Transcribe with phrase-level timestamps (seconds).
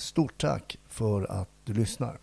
[0.00, 2.18] Stort tack för att du lyssnar.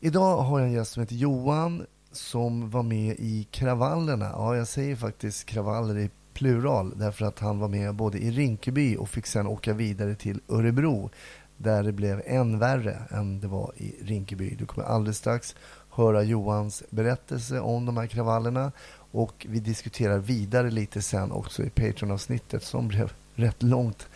[0.00, 4.24] Idag har jag en gäst som heter Johan som var med i kravallerna.
[4.24, 8.96] Ja, jag säger faktiskt kravaller i plural därför att han var med både i Rinkeby
[8.96, 11.10] och fick sen åka vidare till Örebro
[11.56, 14.54] där det blev än värre än det var i Rinkeby.
[14.58, 15.56] Du kommer alldeles strax
[15.90, 18.72] höra Johans berättelse om de här kravallerna
[19.12, 24.08] och vi diskuterar vidare lite sen också i Patreon-avsnittet som blev rätt långt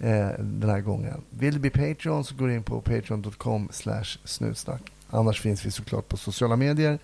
[0.00, 1.22] eh, den här gången.
[1.30, 3.68] Vill du bli Patreon så går du in på patreon.com
[4.24, 4.82] snutsnack.
[5.10, 6.98] Annars finns vi såklart på sociala medier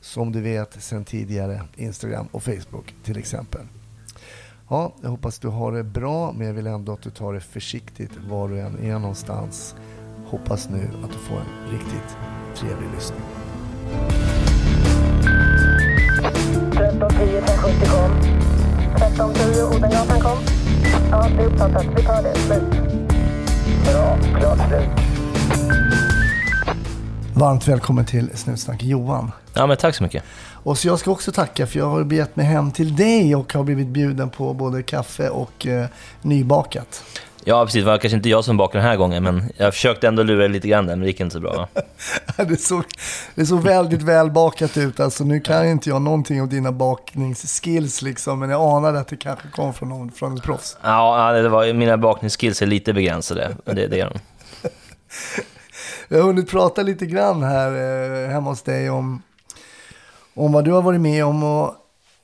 [0.00, 3.60] som du vet sen tidigare Instagram och Facebook till exempel.
[4.68, 7.40] Ja, jag hoppas du har det bra men jag vill ändå att du tar det
[7.40, 9.74] försiktigt var du än är någonstans.
[10.26, 12.16] Hoppas nu att du får en riktigt
[12.54, 13.20] trevlig lyssning.
[16.76, 18.10] 1310 kom.
[18.96, 20.55] 1310 Odengatan kom.
[21.10, 21.86] Ja, det är uppfattat.
[21.96, 22.34] Vi tar det.
[22.34, 22.62] Slut.
[23.84, 24.18] Bra.
[24.40, 25.06] Klart slut.
[27.34, 29.32] Varmt välkommen till Snutsnack Johan.
[29.54, 30.24] Ja, men tack så mycket.
[30.66, 33.52] Och så jag ska också tacka för jag har begett mig hem till dig och
[33.52, 35.86] har blivit bjuden på både kaffe och eh,
[36.22, 37.04] nybakat.
[37.48, 37.84] Ja, precis.
[37.84, 40.46] Det var kanske inte jag som bakade den här gången, men jag försökte ändå lura
[40.46, 41.68] lite grann där, men det gick inte så bra.
[42.36, 42.84] Det, såg,
[43.34, 45.00] det såg väldigt välbakat ut.
[45.00, 49.16] Alltså, nu kan inte jag någonting om dina bakningsskills, liksom, men jag anade att det
[49.16, 50.76] kanske kom från, någon, från ett proffs.
[50.82, 54.20] Ja, det var, mina bakningsskills är lite begränsade, det, det är de.
[56.08, 57.70] Jag har hunnit prata lite grann här
[58.24, 59.22] eh, hemma hos dig om,
[60.34, 61.42] om vad du har varit med om.
[61.42, 61.74] Och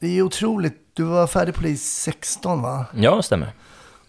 [0.01, 0.75] det är otroligt.
[0.95, 2.85] Du var färdig polis 16 va?
[2.95, 3.53] Ja, det stämmer.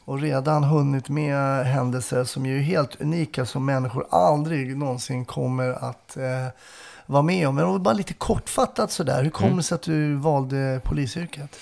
[0.06, 6.18] Och redan hunnit med händelser som är helt unika som människor aldrig någonsin kommer att
[6.18, 6.24] eh,
[7.06, 7.56] vara med om.
[7.56, 9.24] Men bara lite kortfattat sådär.
[9.24, 11.60] Hur kommer det sig att du valde polisyrket?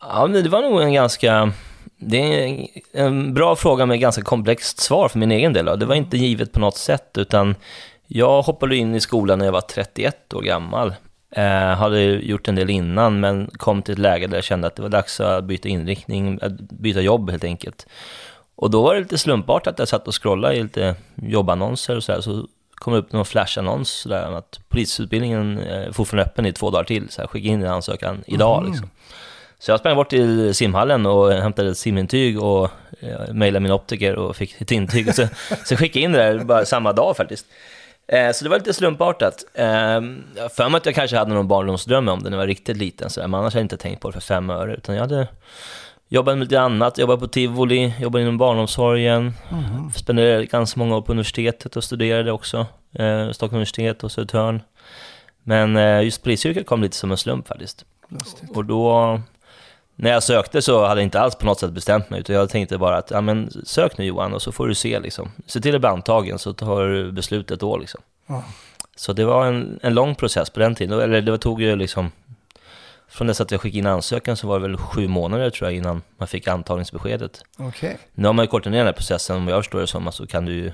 [0.00, 1.52] Ja, det var nog en ganska...
[1.98, 5.78] Det är en bra fråga med ganska komplext svar för min egen del.
[5.78, 7.54] Det var inte givet på något sätt, utan
[8.06, 10.94] jag hoppade in i skolan när jag var 31 år gammal.
[11.36, 14.76] Eh, hade gjort en del innan, men kom till ett läge där jag kände att
[14.76, 17.86] det var dags att byta inriktning, att byta jobb helt enkelt.
[18.54, 22.04] Och då var det lite slumpartat att jag satt och scrollade i lite jobbannonser och
[22.04, 26.46] så här, så kom det upp någon flashnannons där om att polisutbildningen är fortfarande öppen
[26.46, 28.90] i två dagar till, så här, skicka in din ansökan idag liksom.
[29.58, 32.70] Så jag sprang bort till simhallen och hämtade ett simintyg och
[33.00, 35.14] eh, mejlade min optiker och fick ett intyg.
[35.14, 35.26] Så,
[35.64, 37.46] så skickade jag in det där bara samma dag faktiskt.
[38.08, 39.44] Eh, så det var lite slumpartat.
[39.54, 39.66] Eh,
[40.36, 42.76] jag för mig att jag kanske hade någon barndomsdröm om det när jag var riktigt
[42.76, 44.74] liten, så där, men annars hade jag inte tänkt på det för fem öre.
[44.74, 45.28] Utan jag hade
[46.08, 49.32] jobbat med lite annat, jobbat på tivoli, jobbat inom barnomsorgen,
[49.94, 54.62] spenderade ganska många år på universitetet och studerade också, eh, Stockholms universitet och Södertörn.
[55.42, 57.84] Men eh, just polisyrket kom lite som en slump faktiskt.
[58.08, 58.50] Lustigt.
[58.56, 59.20] Och då,
[59.96, 62.50] när jag sökte så hade jag inte alls på något sätt bestämt mig, utan jag
[62.50, 65.32] tänkte bara att, ja men sök nu Johan och så får du se liksom.
[65.46, 68.00] Se till att bli antagen så tar du beslutet då liksom.
[68.26, 68.44] Ja.
[68.96, 72.10] Så det var en, en lång process på den tiden, eller det tog ju liksom,
[73.08, 75.76] från dess att jag skickade in ansökan så var det väl sju månader tror jag
[75.76, 77.42] innan man fick antagningsbeskedet.
[77.58, 77.98] Okej.
[78.14, 80.26] Nu har man ju kortat ner den här processen, om jag förstår det som, så
[80.26, 80.72] kan du ju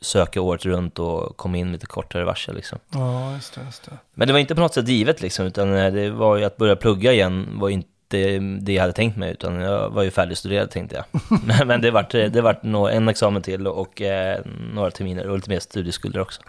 [0.00, 2.78] söka året runt och komma in lite kortare varsel liksom.
[2.90, 3.60] Ja, just det.
[3.64, 3.98] Just det.
[4.14, 6.56] Men det var inte på något sätt givet liksom, utan eh, det var ju att
[6.56, 10.70] börja plugga igen var inte det jag hade tänkt mig, utan jag var ju färdigstuderad
[10.70, 11.20] tänkte jag.
[11.44, 14.40] Men, men det vart, det vart en examen till och eh,
[14.72, 16.42] några terminer och lite mer studieskulder också.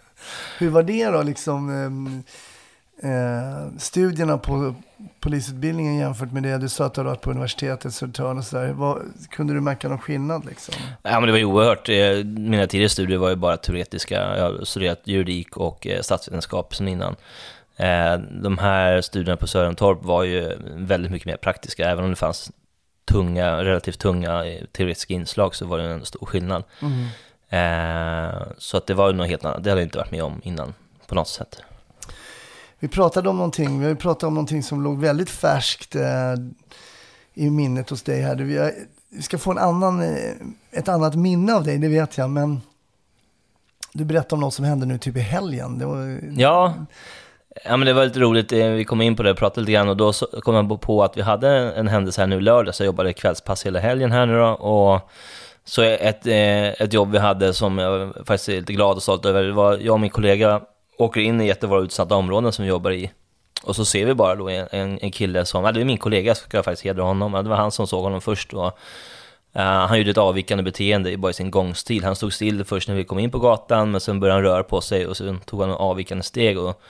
[0.58, 2.24] Hur var det då, liksom, ehm,
[3.04, 4.76] eh, studierna på
[5.20, 8.76] polisutbildningen jämfört med det du sa att du hade varit på universitetet, Södertörn och sådär.
[9.30, 10.74] Kunde du märka någon skillnad liksom?
[11.04, 14.44] Ja men det var ju oerhört, eh, mina tidigare studier var ju bara teoretiska, jag
[14.44, 17.16] har studerat juridik och eh, statsvetenskap sen innan.
[17.80, 22.16] Eh, De här studierna på Sörentorp var ju väldigt mycket mer praktiska, även om det
[22.16, 22.52] fanns
[23.12, 26.64] tunga, relativt tunga eh, teoretiska inslag så var det en stor skillnad.
[27.50, 30.24] Eh, Så att det var ju något helt annat, det hade jag inte varit med
[30.24, 30.74] om innan
[31.08, 31.62] på något sätt.
[32.80, 36.34] Vi pratade om någonting, vi pratat om någonting som låg väldigt färskt eh,
[37.34, 38.36] i minnet hos dig här.
[38.36, 38.74] Vi, har,
[39.10, 40.32] vi ska få en annan, eh,
[40.72, 42.62] ett annat minne av dig, det vet jag, men
[43.94, 45.88] du berättade om något som hände nu typ i helgen.
[45.90, 46.74] Var, Ja,
[47.64, 49.72] ja men det var lite roligt, eh, vi kom in på det och pratade lite
[49.72, 52.84] grann och då kom jag på att vi hade en händelse här nu lördag, så
[52.84, 55.10] jag jobbade kvällspass hela helgen här nu då och
[55.66, 59.26] Så ett, eh, ett jobb vi hade som jag faktiskt är lite glad och stolt
[59.26, 60.62] över, det var jag och min kollega
[60.98, 63.12] åker in i ett av våra utsatta områden som vi jobbar i.
[63.64, 66.36] Och så ser vi bara då en, en, kille som, ja, det är min kollega,
[66.36, 68.54] ska jag faktiskt hedra honom, Ja, det var han som såg honom först.
[68.54, 68.72] Och, eh,
[69.56, 72.04] Uh, han gjorde ett avvikande beteende bara i sin gångstil.
[72.04, 74.64] Han stod still först när vi kom in på gatan, men sen började han röra
[74.64, 76.60] på sig och sen tog han en avvikande steg.
[76.60, 76.82] Och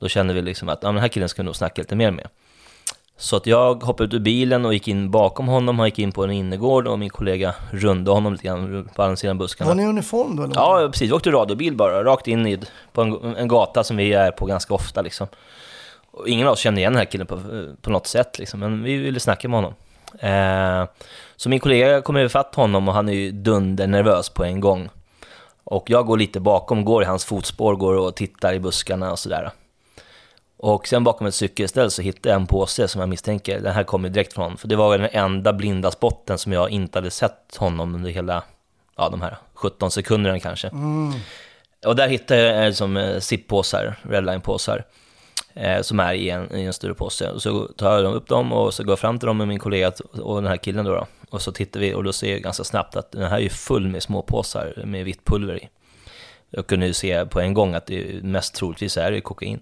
[0.00, 1.96] då kände vi liksom att ja, men den här killen ska vi nog snacka lite
[1.96, 2.28] mer med.
[3.16, 6.12] Så att jag hoppade ut ur bilen och gick in bakom honom, han gick in
[6.12, 9.68] på en innergård och min kollega rundade honom lite grann på andra sidan buskarna.
[9.68, 10.42] Var ni i uniform då?
[10.42, 10.54] Eller?
[10.54, 11.10] Ja, precis.
[11.10, 12.60] Vi åkte radiobil bara, rakt in i,
[12.92, 15.26] på en, en gata som vi är på ganska ofta liksom.
[16.10, 17.40] Och ingen av oss kände igen den här killen på,
[17.82, 19.74] på något sätt liksom, men vi ville snacka med honom.
[20.18, 20.88] Eh,
[21.36, 24.88] så min kollega kommer ifatt honom och han är ju dundernervös på en gång.
[25.64, 29.18] Och jag går lite bakom, går i hans fotspår, går och tittar i buskarna och
[29.18, 29.50] sådär.
[30.62, 33.84] Och sen bakom ett cykelställ så hittade jag en påse som jag misstänker, den här
[33.84, 34.56] kommer direkt från.
[34.56, 38.42] För det var den enda blinda spotten som jag inte hade sett honom under hela,
[38.96, 40.68] ja de här 17 sekunderna kanske.
[40.68, 41.12] Mm.
[41.86, 43.20] Och där hittade jag eh, som eh,
[44.02, 44.84] redline-påsar,
[45.54, 47.30] eh, som är i en, i en större påse.
[47.30, 49.58] Och så tar jag upp dem och så går jag fram till dem med min
[49.58, 50.94] kollega och den här killen då.
[50.94, 51.06] då.
[51.30, 53.48] Och så tittar vi och då ser jag ganska snabbt att den här är ju
[53.48, 55.68] full med små påsar med vitt pulver i.
[56.50, 59.60] Jag kunde ju se på en gång att det mest troligtvis är det kokain.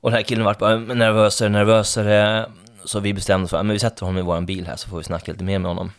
[0.00, 2.46] Och den här killen vart bara nervösare nervösare.
[2.84, 4.98] Så vi bestämde oss för att vi sätter honom i vår bil här så får
[4.98, 5.92] vi snacka lite mer med honom.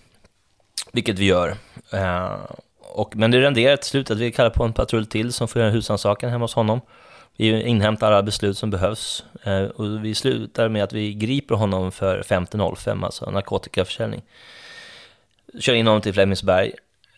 [0.91, 1.55] Vilket vi gör.
[1.93, 2.35] Eh,
[2.79, 5.61] och, men det renderar till slut att vi kallar på en patrull till som får
[5.61, 6.81] göra husrannsakan hemma hos honom.
[7.37, 9.25] Vi inhämtar alla beslut som behövs.
[9.43, 14.21] Eh, och vi slutar med att vi griper honom för 5005, alltså narkotikaförsäljning.
[15.59, 16.71] Kör in honom till Flemingsberg.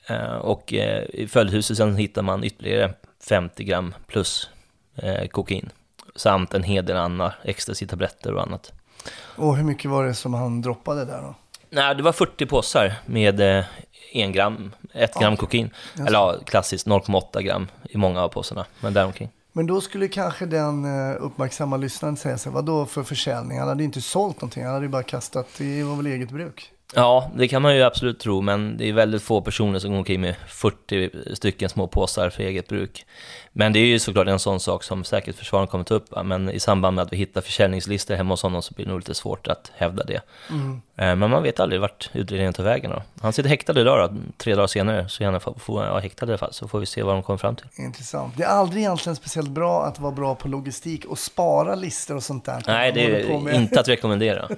[0.08, 2.94] Eh, och eh, i följdhuset sen hittar man ytterligare
[3.30, 4.50] 50 gram plus
[4.96, 5.70] eh, kokain
[6.16, 8.72] samt en hel del andra ecstasy-tabletter och annat.
[9.16, 11.36] Och hur mycket var det som han droppade där då?
[11.70, 13.66] Nej, det var 40 påsar med eh,
[14.14, 15.70] en gram, ett gram kokain.
[15.94, 16.08] Jaså.
[16.08, 19.30] Eller ja, klassiskt 0,8 gram i många av påsarna, men däromkring.
[19.52, 23.60] Men då skulle kanske den eh, uppmärksamma lyssnaren säga sig, vad då för försäljning?
[23.60, 26.73] Han hade inte sålt någonting, han hade ju bara kastat, det var väl eget bruk.
[26.96, 29.98] Ja, det kan man ju absolut tro, men det är väldigt få personer som går
[29.98, 33.06] omkring med 40 stycken små påsar för eget bruk.
[33.52, 36.60] Men det är ju såklart en sån sak som säkerhetsförsvaren kommer ta upp, men i
[36.60, 39.48] samband med att vi hittar försäljningslistor hemma hos honom så blir det nog lite svårt
[39.48, 40.16] att hävda det.
[40.16, 43.02] Eh, Men man vet aldrig vart utredningen tar vägen då.
[43.22, 46.30] Han sitter häktad idag då, tre dagar senare, så gärna får, får, ja, häktad i
[46.30, 47.66] alla fall, så får vi se vad de kommer fram till.
[47.78, 48.38] Intressant.
[48.38, 52.24] Det är aldrig egentligen speciellt bra att vara bra på logistik och spara listor och
[52.24, 52.64] sånt där.
[52.68, 54.50] Nej, det är inte att rekommendera.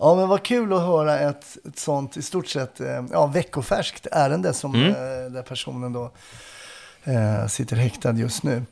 [0.00, 4.06] Ja, men vad kul att höra ett, ett sånt i stort sett eh, ja, veckofärskt
[4.12, 4.88] ärende som Mm.
[4.88, 6.10] eh, där personen då
[7.04, 8.62] eh, sitter häktad just nu.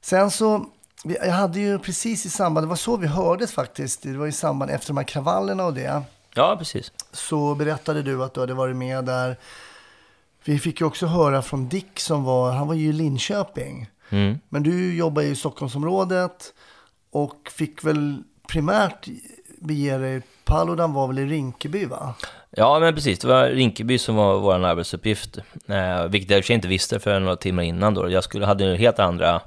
[0.00, 0.66] Sen så,
[1.04, 4.32] jag hade ju precis i samband, det var så vi hördes faktiskt, det var i
[4.32, 6.02] samband efter de här kravallerna och det,
[6.34, 6.92] Ja, precis.
[7.12, 9.36] så berättade du att du hade varit med där.
[10.44, 13.90] Vi fick ju också höra från Dick som var, han var ju i Linköping.
[14.10, 14.38] Mm.
[14.48, 16.52] Men du jobbar ju i Stockholmsområdet
[17.10, 19.08] och fick väl primärt
[19.60, 22.14] bege dig, Paludan var väl i Rinkeby va?
[22.50, 23.18] Ja, men precis.
[23.18, 25.38] Det var Rinkeby som var vår arbetsuppgift.
[25.68, 28.10] Eh, vilket jag i och för sig inte visste för några timmar innan då.
[28.10, 29.40] Jag skulle, hade helt andra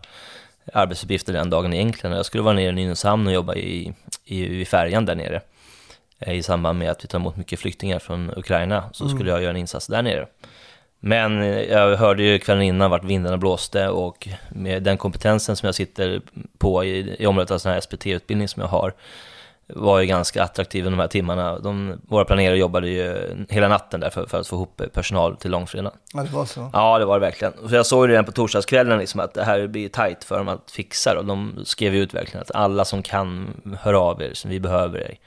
[0.74, 2.16] arbetsuppgifter den dagen egentligen.
[2.16, 3.94] Jag skulle vara nere i Nynäshamn och jobba i,
[4.26, 5.42] i, i färjan där nere.
[6.20, 9.42] Eh, I samband med att vi tar emot mycket flyktingar från Ukraina så skulle jag
[9.42, 10.28] göra en insats där nere.
[11.00, 15.66] Men eh, jag hörde ju kvällen innan vart vindarna blåste och med den kompetensen som
[15.68, 16.22] jag sitter
[16.58, 18.94] på i, i området av sån här SPT-utbildning som jag har
[19.76, 21.60] var ju ganska attraktiv de här timmarna.
[21.60, 25.52] De, våra planerare jobbade ju hela natten där för, för att få ihop personal till
[25.52, 25.92] långfredagen.
[26.14, 26.70] Ja, det var så.
[26.74, 27.54] Ja, det var det verkligen.
[27.70, 30.48] Så jag såg ju redan på torsdagskvällen liksom att det här blir tajt för dem
[30.48, 34.52] att fixa och de skrev ut verkligen att alla som kan hör av er, som
[34.52, 35.18] vi behöver er.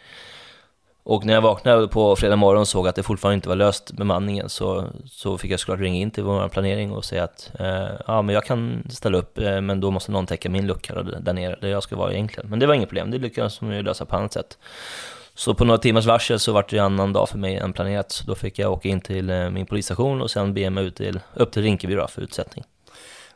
[1.09, 3.93] Och när jag vaknade på fredag morgon och såg att det fortfarande inte var löst
[3.93, 7.89] bemanningen så, så fick jag såklart ringa in till vår planering och säga att eh,
[8.07, 11.33] ja, men jag kan ställa upp, eh, men då måste någon täcka min lucka där
[11.33, 12.51] nere, där jag ska vara egentligen.
[12.51, 14.59] Men det var inget problem, det lyckades de lösa på annat sätt.
[15.35, 18.13] Så på några timmars varsel så var det en annan dag för mig än planerat.
[18.13, 20.97] Så då fick jag åka in till eh, min polisstation och sen bege mig ut
[20.97, 22.65] till, upp till Rinkeby då för utsättning.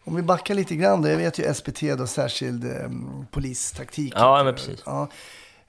[0.05, 2.91] Om vi backar lite grann då, jag vet ju SPT då, särskild eh,
[3.31, 4.13] polistaktik.
[4.17, 4.83] Ja, men precis.
[4.87, 5.09] Ja.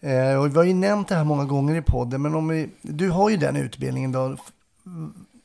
[0.02, 2.70] Eh, och vi har ju nämnt det här många gånger i podden, men om vi,
[2.82, 4.36] du har ju den utbildningen då.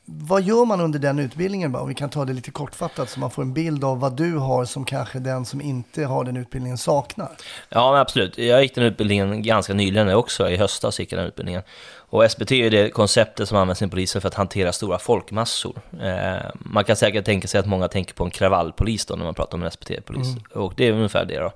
[0.09, 1.75] Vad gör man under den utbildningen?
[1.75, 4.37] Om vi kan ta det lite kortfattat så man får en bild av vad du
[4.37, 7.29] har som kanske den som inte har den utbildningen saknar.
[7.69, 8.37] Ja, absolut.
[8.37, 10.49] Jag gick den utbildningen ganska nyligen också.
[10.49, 11.61] I höstas gick jag den utbildningen.
[12.09, 15.81] Och SBT är det konceptet som används inom polisen för att hantera stora folkmassor.
[16.01, 19.33] Eh, man kan säkert tänka sig att många tänker på en kravallpolis då när man
[19.33, 20.27] pratar om en SBT-polis.
[20.53, 21.51] Och det är ungefär det då.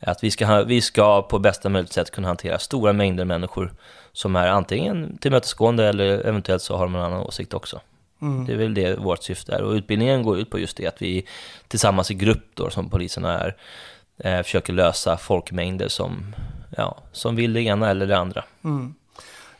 [0.00, 3.72] Att vi ska, vi ska på bästa möjligt sätt kunna hantera stora mängder människor
[4.12, 7.80] som är antingen tillmötesgående eller eventuellt så har de en annan åsikt också.
[8.46, 9.62] Det är väl det vårt syfte är.
[9.62, 11.26] Och utbildningen går ut på just det, att vi
[11.68, 13.56] tillsammans i grupp då, som poliserna är,
[14.18, 16.34] eh, försöker lösa folkmängder som,
[16.76, 18.44] ja, som vill det ena eller det andra.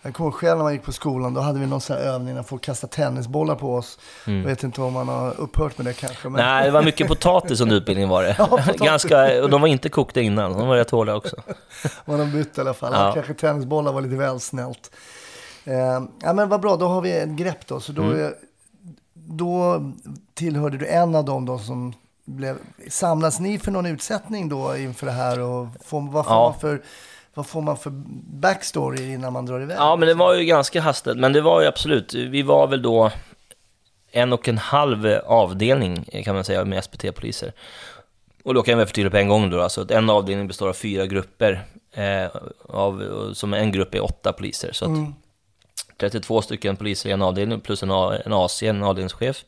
[0.03, 2.35] Jag kommer själv när man gick på skolan, då hade vi någon sån här övning
[2.35, 3.99] när folk kastade tennisbollar på oss.
[4.25, 6.29] Jag vet inte om man har upphört med det kanske.
[6.29, 6.41] Men...
[6.47, 8.35] Nej, det var mycket potatis under utbildningen var det.
[8.51, 8.81] potatis.
[8.81, 11.37] Ganska, och de var inte kokta innan, de var rätt hårda också.
[12.05, 12.93] Man har bytt i alla fall.
[12.95, 13.13] Ja.
[13.15, 14.91] Kanske tennisbollar var lite väl snällt.
[15.65, 15.75] Eh,
[16.23, 17.81] ja, men vad bra, då har vi ett grepp då.
[17.81, 18.33] Så då, Mm.
[19.15, 19.83] då
[20.35, 22.57] tillhörde du en av dem då som blev...
[22.89, 25.41] Samlas ni för någon utsättning då inför det här?
[25.41, 26.51] Och får, vad, får Ja.
[26.51, 26.83] man för,
[27.35, 27.91] vad får man för
[28.41, 29.77] backstory innan man drar iväg?
[29.79, 31.17] Ja, men det var ju ganska hastigt.
[31.17, 33.11] Men det var ju absolut, vi var väl då
[34.13, 37.53] en och en halv avdelning kan man säga med SPT-poliser.
[38.45, 40.69] Och då kan jag väl förtydliga på en gång då, alltså att en avdelning består
[40.69, 41.65] av fyra grupper.
[41.93, 42.27] Eh,
[42.69, 44.73] av, som en grupp är åtta poliser.
[44.73, 44.91] Så att
[45.99, 49.45] 32 stycken poliser i en avdelning plus en, A- en AC, en avdelningschef.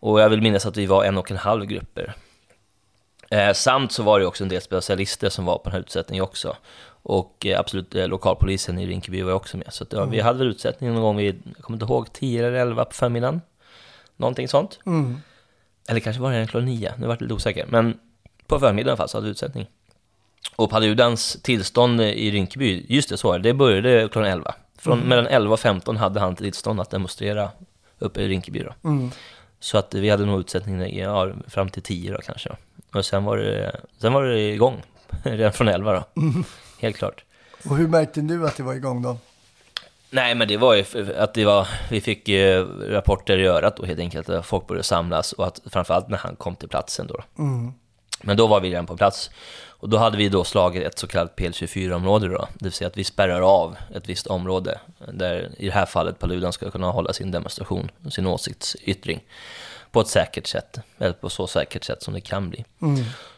[0.00, 2.14] Och jag vill minnas att vi var en och en halv grupper.
[3.34, 6.24] Eh, samt så var det också en del specialister som var på den här utsättningen
[6.24, 6.56] också.
[6.86, 9.72] Och eh, absolut, eh, lokalpolisen i Rinkeby var också med.
[9.72, 12.46] Så att, ja, vi hade väl utsättning någon gång vid, jag kommer inte ihåg, 10
[12.46, 13.40] eller 11 på förmiddagen.
[14.16, 14.78] Någonting sånt.
[15.88, 17.66] Eller kanske var det en klockan 9, nu vart jag lite osäker.
[17.68, 17.98] Men
[18.46, 19.66] på förmiddagen i alla fall så hade vi utsättning.
[20.56, 24.54] Och Paludans tillstånd i Rinkeby, just det så var det, det började klockan 11.
[24.78, 27.50] Från mellan 11 och 15 hade han tillstånd att demonstrera
[27.98, 28.74] uppe i Rinkeby då.
[29.60, 32.48] Så att vi hade nog utsättning ja, fram till 10 då kanske.
[32.48, 32.56] Då.
[32.94, 34.82] Och sen var det, sen var det igång,
[35.22, 36.22] redan från 11 då.
[36.80, 37.24] Helt klart.
[37.68, 39.18] Och hur märkte du att det var igång då?
[40.10, 40.84] Nej, men det var ju
[41.16, 42.28] att det var, vi fick
[42.88, 46.36] rapporter i örat då helt enkelt, att folk började samlas och att framförallt när han
[46.36, 47.22] kom till platsen då.
[48.22, 49.30] Men då var vi redan på plats
[49.84, 52.96] och då hade vi då slagit ett så kallat PL24-område då, det vill säga att
[52.96, 54.78] vi spärrar av ett visst område
[55.12, 59.20] där i det här fallet Paludan ska kunna hålla sin demonstration, sin åsiktsyttring
[59.94, 62.64] på ett säkert sätt, eller på så säkert sätt som det kan bli.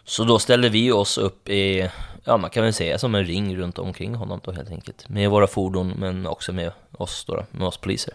[0.05, 1.91] Så då ställde vi oss upp i,
[2.25, 5.09] ja man kan väl säga som en ring runt omkring honom då helt enkelt.
[5.09, 8.15] Med våra fordon men också med oss då, med oss poliser.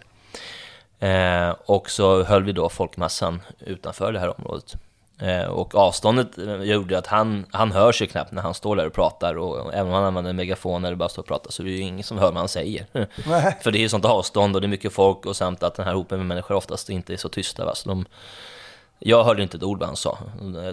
[0.98, 4.74] Eh, och så höll vi då folkmassan utanför det här området.
[5.22, 8.86] Eh, och avståndet eh, gjorde att han, han hör sig knappt när han står där
[8.86, 11.62] och pratar och även om han använder en megafon eller bara står och pratar så
[11.62, 12.86] är det ju ingen som hör vad han säger.
[13.62, 15.86] För det är ju sånt avstånd och det är mycket folk och samt att den
[15.86, 17.64] här hopen med människor oftast inte är så tysta.
[17.64, 17.74] Va?
[17.74, 18.04] Så de,
[18.98, 20.18] jag hörde inte ett ord vad han sa.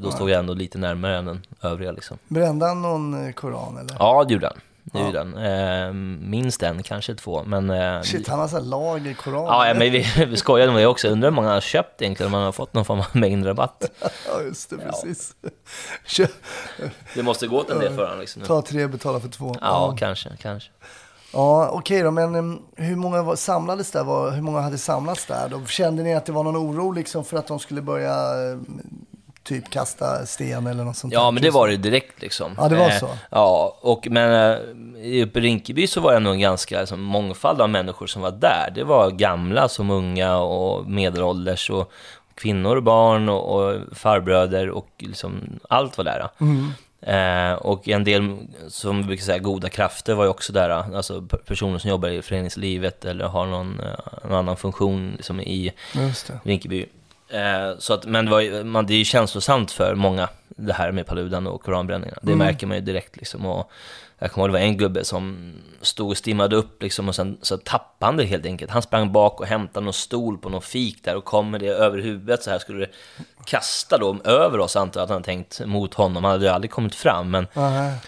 [0.02, 2.18] Då stod jag ändå lite närmare än den övriga liksom.
[2.28, 3.96] Brände han någon eh, koran eller?
[4.00, 4.58] Ja, det gjorde han.
[4.84, 5.38] Det gjorde han.
[5.38, 5.94] Eh,
[6.30, 7.44] minst en, kanske två.
[7.44, 9.44] Men, eh, Shit, han har så lager koran.
[9.46, 11.08] Ja, ja, men vi, vi skojade om det också.
[11.08, 13.84] Undrar hur många han har köpt egentligen, om han har fått någon form av mängdrabatt.
[14.28, 15.36] Ja, just det, precis.
[16.06, 16.28] Kö-
[17.16, 18.42] Det måste gå åt en del för honom liksom.
[18.42, 19.56] Ta tre, betala för två.
[19.62, 20.70] Ja, kanske, kanske.
[21.34, 24.04] Ja, okej då, men um, hur många var, samlades där?
[24.04, 25.50] Var, hur många hade samlats där?
[25.50, 28.82] Då kände ni att det var någon oro liksom för att de skulle börja um,
[29.50, 32.52] typ kasta sten eller något sånt Ja, men det var det direkt liksom.
[32.58, 33.10] Ja, det var Eh, så.
[33.30, 34.58] Ja, och men eh,
[35.24, 38.32] uppe i Rinkeby så var det nog en ganska liksom, mångfald av människor som var
[38.32, 38.72] där.
[38.76, 41.92] Det var gamla som unga och medelålders och
[42.36, 46.30] kvinnor och barn och, och farbröder och liksom allt var där.
[46.42, 46.72] Mm.
[47.02, 48.38] Eh, och en del,
[48.68, 50.70] som vi brukar säga, goda krafter var ju också där.
[50.70, 53.86] Alltså p- personer som jobbar i föreningslivet eller har någon, eh,
[54.24, 55.72] någon annan funktion liksom, i.
[56.44, 56.86] Rinkeby.
[57.30, 60.92] Eh, så att, men det, var, man, det är ju känslosamt för många, det här
[60.92, 62.20] med Paludan och koranbränningarna.
[62.22, 63.46] Det märker man ju direkt liksom.
[63.46, 63.72] Och
[64.20, 67.38] jag kommer ihåg det var en gubbe som stod och stimmade upp liksom och sen
[67.42, 68.72] så tappade han det helt enkelt.
[68.72, 71.68] Han sprang bak och hämtade någon stol på någon fik där och kom med det
[71.68, 72.92] över huvudet så här skulle det
[73.46, 76.24] kasta då över oss antar jag att han tänkt mot honom.
[76.24, 77.48] Han hade ju aldrig kommit fram men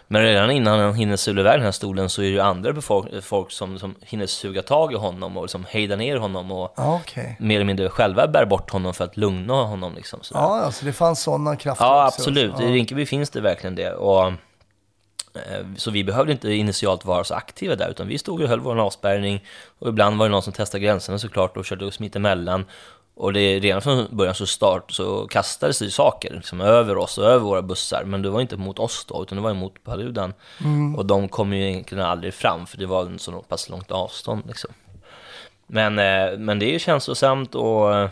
[0.08, 2.72] men redan innan han hinner sula iväg den här stolen så är det ju andra
[2.74, 6.74] befolk- folk som, som hinner suga tag i honom och liksom hejda ner honom och
[6.78, 7.36] Ja, okej.
[7.40, 9.96] mer eller mindre själva bär bort honom för att lugna honom.
[9.96, 10.42] Liksom, sådär.
[10.42, 12.22] Ja, alltså det fanns sådana krafter ja, också.
[12.22, 12.54] absolut.
[12.60, 12.66] Ja.
[12.66, 13.94] I Rinkeby finns det verkligen det.
[13.94, 14.34] Och,
[15.78, 18.80] så vi behövde inte initialt vara så aktiva där, utan vi stod och höll vår
[18.80, 19.46] avspärrning.
[19.80, 22.66] Och ibland var det någon som testade gränserna såklart och försökte smita emellan.
[23.16, 27.26] Och det, redan från början så, start, så kastades det saker liksom, över oss och
[27.26, 28.04] över våra bussar.
[28.04, 30.34] Men det var inte mot oss då, utan det var mot Paludan.
[30.98, 34.44] Och de kom ju egentligen aldrig fram, för det var en så pass långt avstånd.
[34.48, 34.72] Liksom.
[35.68, 38.10] Men, eh, men det är ju känslosamt och eh,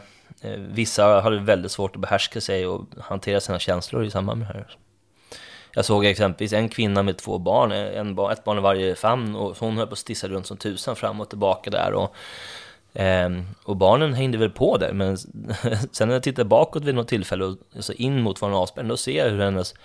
[0.57, 4.53] vissa har väldigt svårt att behärska sig och hantera sina känslor i samband med det
[4.53, 4.75] här.
[5.73, 9.35] Jag såg exempelvis en kvinna med två barn, en, barn- ett barn i varje famn
[9.35, 12.15] och hon höll på att stissa runt som tusan fram och tillbaka där och
[13.01, 13.29] eh,
[13.63, 15.17] och barnen hängde väl på där, men
[15.91, 18.97] sen när jag tittar bakåt vid något tillfälle och alltså in mot vår avspärrning, då
[18.97, 19.75] ser jag hur hennes,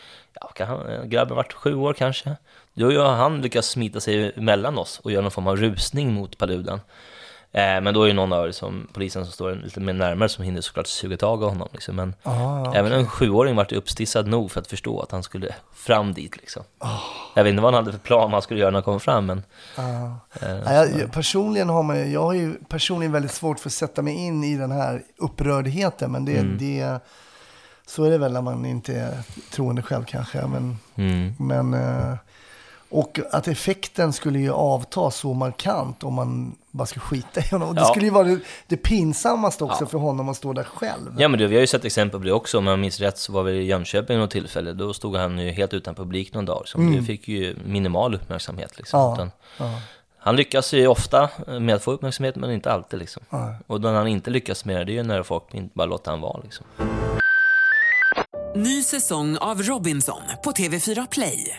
[0.41, 2.37] ja, kan han, grabben varit sju år kanske,
[2.75, 6.39] då har han lyckats smita sig emellan oss och göra någon form av rusning mot
[6.39, 6.81] paludan.
[7.57, 10.45] Eh, men då är det någon av liksom, polisen som står lite mer närmare som
[10.45, 11.69] hinner såklart suga tag av honom.
[11.73, 11.97] Liksom.
[11.97, 16.15] Men Ah, även en sjuåring vart uppstissad nog för att förstå att han skulle fram
[16.15, 16.37] dit.
[16.37, 16.63] Liksom.
[16.79, 16.99] Ah.
[17.35, 19.27] Jag vet inte vad han hade för plan han skulle göra när han kom fram,
[19.27, 19.43] men
[19.77, 20.19] Ja.
[20.41, 24.03] eh, jag, jag- personligen har man, jag har ju personligen väldigt svårt för att sätta
[24.03, 26.13] mig in i den här upprördheten.
[26.13, 26.59] Men det, Mm.
[26.59, 26.99] det
[27.87, 29.19] så är det väl när man inte är
[29.51, 30.47] troende själv kanske.
[30.47, 31.35] Men, mm.
[31.39, 32.15] men, eh,
[32.91, 37.69] och att effekten skulle ju avta så markant om man bara skulle skita i honom.
[37.69, 37.87] Och Det Ja.
[37.87, 39.87] skulle ju vara det, det pinsammaste också Ja.
[39.87, 41.15] för honom att stå där själv.
[41.19, 43.19] Ja men du, vi har ju sett exempel på det också, om jag minns rätt
[43.19, 46.45] så var vi i Jönköping något tillfälle, då stod han ju helt utan publik någon
[46.45, 49.01] dag, så det fick ju minimal uppmärksamhet liksom.
[49.01, 49.09] Mm.
[49.11, 49.31] Ja, Utan,
[49.73, 49.81] ja.
[50.19, 51.29] han lyckas ju ofta
[51.61, 53.23] med att få uppmärksamhet, men inte alltid liksom.
[53.67, 56.11] Och när han inte lyckas med det, det är ju när folk inte bara låter
[56.11, 56.67] han vara liksom.
[58.57, 61.59] Ny säsong av Robinson på TV4 Play.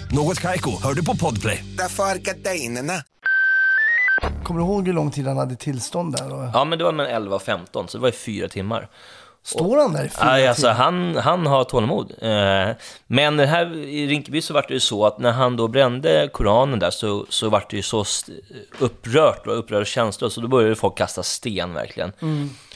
[0.13, 1.63] Något Kaiko, hör du på Podplay.
[1.77, 2.93] Därför är gardinerna.
[4.43, 6.33] Kommer du ihåg hur lång tid han hade tillstånd där?
[6.33, 8.87] Och, Ja men det var mellan 11 och 15, så det var ju fyra timmar.
[9.43, 10.73] står han där i fyra Aj, alltså, timmar?
[10.75, 12.11] han, han har tålamod.
[12.21, 12.69] Eh,
[13.07, 16.79] men här, i Rinkeby så var det ju så att när han då brände Koranen
[16.79, 18.05] där så, så var det ju så
[18.79, 22.11] upprört och upprörda känslor, så då började folk kasta sten verkligen.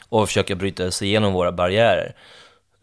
[0.09, 2.15] Och försöka bryta sig igenom våra barriärer.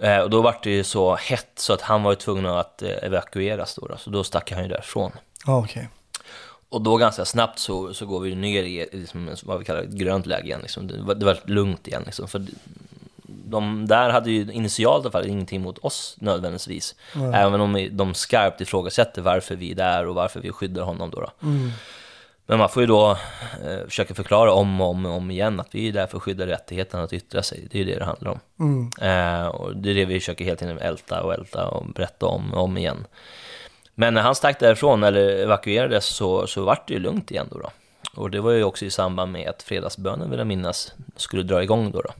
[0.03, 2.83] Eh, och då var det ju så hett så att han var ju tvungen att
[2.83, 5.13] eh, evakueras då, då, så då stack han ju därifrån.
[5.47, 5.89] Ja, okej.
[6.69, 9.91] Och då ganska snabbt så, så går vi ner i liksom, vad vi kallar ett
[9.91, 10.61] grönt läge igen.
[10.63, 10.87] Liksom.
[10.87, 12.03] Det, var, det var lugnt igen.
[12.07, 12.29] Liksom.
[12.29, 12.47] För
[13.25, 16.95] de där hade ju initialt i alla fall ingenting mot oss nödvändigtvis.
[17.35, 21.11] Även om de skarpt ifrågasätter varför vi är där och varför vi skyddar honom.
[21.11, 21.31] Då, då.
[22.47, 23.11] Men man får ju då
[23.65, 26.23] eh, försöka förklara om och om och om igen att vi är där för att
[26.23, 27.69] skydda rättigheten att yttra sig.
[27.71, 28.41] Det är ju det det handlar om.
[29.01, 32.55] Eh, och det är det vi försöker hela tiden älta och älta och berätta om
[32.55, 33.07] och om igen.
[33.95, 37.59] Men när han stack därifrån, eller evakuerades, så, så vart det ju lugnt igen då,
[37.59, 37.71] då.
[38.15, 41.63] Och det var ju också i samband med att fredagsbönen, vill jag minnas, skulle dra
[41.63, 42.01] igång då.
[42.01, 42.11] då.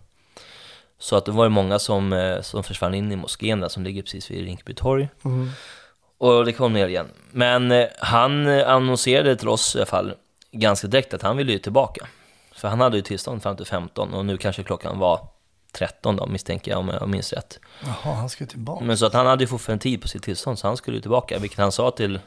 [0.99, 3.85] Så att det var ju många som, eh, som försvann in i moskén där, som
[3.85, 5.09] ligger precis vid Rinkeby torg.
[6.23, 7.09] Och det kom ner igen.
[7.31, 10.15] Men eh, han eh, annonserade till oss i alla fall
[10.53, 12.07] ganska direkt att han ville ju tillbaka.
[12.53, 15.29] För han hade ju tillstånd fram till 15 och nu kanske klockan var
[15.73, 17.61] 13 då, misstänker jag om jag minns rätt.
[17.81, 18.85] Jaha, han ska tillbaka.
[18.85, 21.01] Men så att han hade ju fortfarande tid på sitt tillstånd, så han skulle ju
[21.01, 22.21] tillbaka, vilket han sa till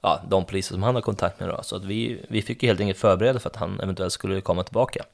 [0.00, 1.62] ja, de poliser som han har kontakt med då.
[1.62, 4.62] Så att vi, vi fick ju helt enkelt förbereda för att han eventuellt skulle komma
[4.62, 5.04] tillbaka.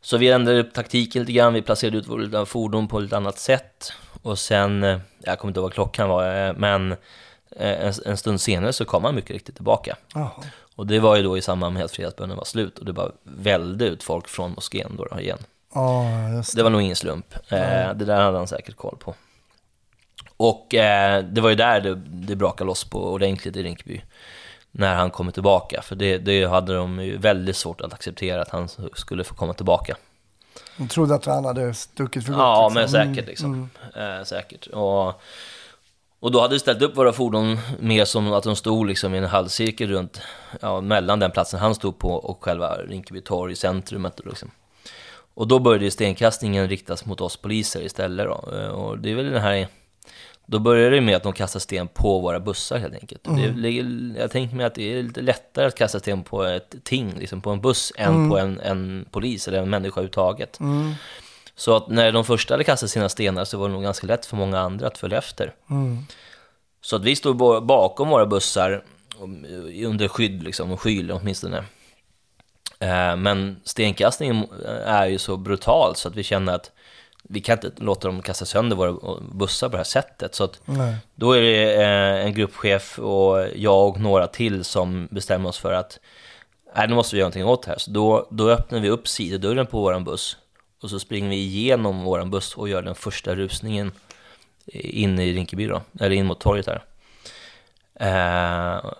[0.00, 3.38] Så vi ändrade upp taktiken lite grann, vi placerade ut våra fordon på ett annat
[3.38, 3.92] sätt.
[4.22, 6.92] Och sen, eh, jag kommer inte ihåg vad klockan var, eh, men
[7.56, 9.96] eh, en, en stund senare så kom han mycket riktigt tillbaka.
[10.14, 10.30] Jaha.
[10.76, 13.12] Och det var ju då i samband med att fredagsbönen var slut och det bara
[13.22, 15.38] välde ut folk från moskén då, då igen.
[16.36, 16.58] Just det.
[16.58, 17.34] Det var nog ingen slump.
[17.34, 19.14] Eh, det där hade han säkert koll på.
[20.36, 24.02] Och eh, det var ju där det, det brakade loss på ordentligt i Rinkeby.
[24.70, 25.82] När han kommer tillbaka.
[25.82, 29.54] För det, det hade de ju väldigt svårt att acceptera att han skulle få komma
[29.54, 29.96] tillbaka.
[30.76, 32.40] De trodde att han hade stuckit för gott.
[32.40, 32.74] Ja, liksom.
[32.74, 33.70] men säkert liksom.
[33.96, 34.66] Eh, säkert.
[34.66, 35.20] Och,
[36.20, 39.18] och då hade vi ställt upp våra fordon mer som att de stod liksom i
[39.18, 40.20] en halvcirkel runt,
[40.60, 44.20] ja, mellan den platsen han stod på och själva Rinkeby torg, centrumet.
[44.24, 44.50] Liksom.
[45.34, 48.56] Och då började stenkastningen riktas mot oss poliser istället då.
[48.56, 49.68] Eh, Och det är väl den här,
[50.52, 53.26] då började det med att de kastar sten på våra bussar helt enkelt.
[53.26, 53.70] Och det
[54.20, 57.40] jag tänker mig att det är lite lättare att kasta sten på ett ting, liksom
[57.40, 60.58] på en buss, än på en, en polis eller en människa överhuvudtaget.
[61.56, 64.26] Så att när de första hade kastat sina stenar så var det nog ganska lätt
[64.26, 65.52] för många andra att följa efter.
[66.80, 68.84] Så att vi stod ba- bakom våra bussar
[69.86, 71.64] under skydd, liksom, och skyl åtminstone.
[72.78, 74.46] Eh, Men stenkastningen
[74.86, 76.70] är ju så brutal så att vi känner att
[77.22, 80.34] vi kan inte låta dem kasta sönder våra bussar på det här sättet.
[80.34, 80.48] Så
[81.14, 85.72] då är det eh, en gruppchef och jag och några till som bestämmer oss för
[85.72, 86.00] att
[86.76, 87.78] nej, nu måste vi göra någonting åt det här.
[87.78, 90.36] Så då, då öppnar vi upp sidodörren på våran buss
[90.82, 93.92] och så springer vi igenom våran buss och gör den första rusningen
[94.66, 96.84] in i Rinkeby då, eller in mot torget här.
[98.00, 98.92] Eh,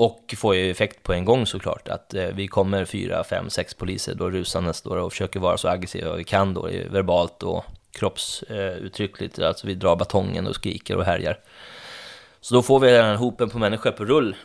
[0.00, 3.74] och får ju effekt på en gång såklart, att eh, vi kommer fyra, fem, sex
[3.74, 9.38] poliser då rusandes då och försöker vara så aggressiva vi kan då, verbalt och kroppsuttryckligt,
[9.38, 11.38] eh, alltså vi drar batongen och skriker och härjar.
[12.40, 14.36] Så då får vi den här hopen på människor på rull,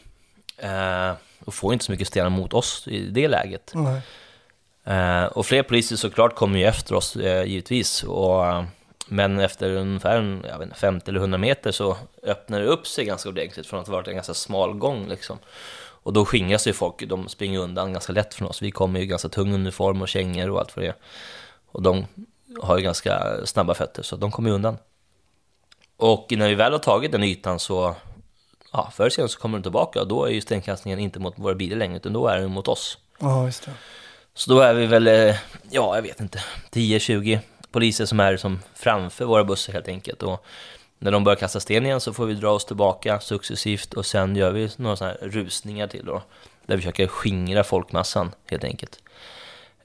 [0.58, 1.12] eh,
[1.46, 3.72] och får inte så mycket stenar mot oss i det läget.
[3.76, 4.02] Nej.
[4.84, 8.04] Eh, och fler poliser såklart kommer ju efter oss, eh, givetvis.
[8.04, 8.64] Och, eh,
[9.08, 12.88] men efter ungefär en, jag vet inte, 50 eller 100 meter så öppnar det upp
[12.88, 15.08] sig ganska ordentligt från att ha varit en ganska smal gång.
[15.08, 15.40] Liksom.
[16.06, 18.62] Och då skingras ju folk, de springer undan ganska lätt från oss.
[18.62, 20.96] Vi kommer ju ganska tung uniform och kängor och allt vad det är.
[21.72, 22.06] Och de
[22.62, 24.78] har ju ganska snabba fötter, så de kommer ju undan.
[25.98, 27.96] Och när vi väl har tagit den ytan så,
[28.72, 31.40] ja, förr eller senare så kommer de tillbaka och då är ju stenkastningen inte mot
[31.40, 32.98] våra bilar längre, utan då är den mot oss.
[33.20, 33.72] Ja, just det.
[34.34, 35.36] Så då är vi väl, eh,
[35.70, 37.40] ja jag vet inte, 10-20
[37.76, 40.24] poliser som är som framför våra bussar helt enkelt.
[40.24, 40.46] Och
[41.00, 44.36] när de börjar kasta sten igen så får vi dra oss tillbaka successivt och sen
[44.36, 46.22] gör vi några sådana här rusningar till då.
[46.66, 49.00] Där vi försöker skingra folkmassan helt enkelt.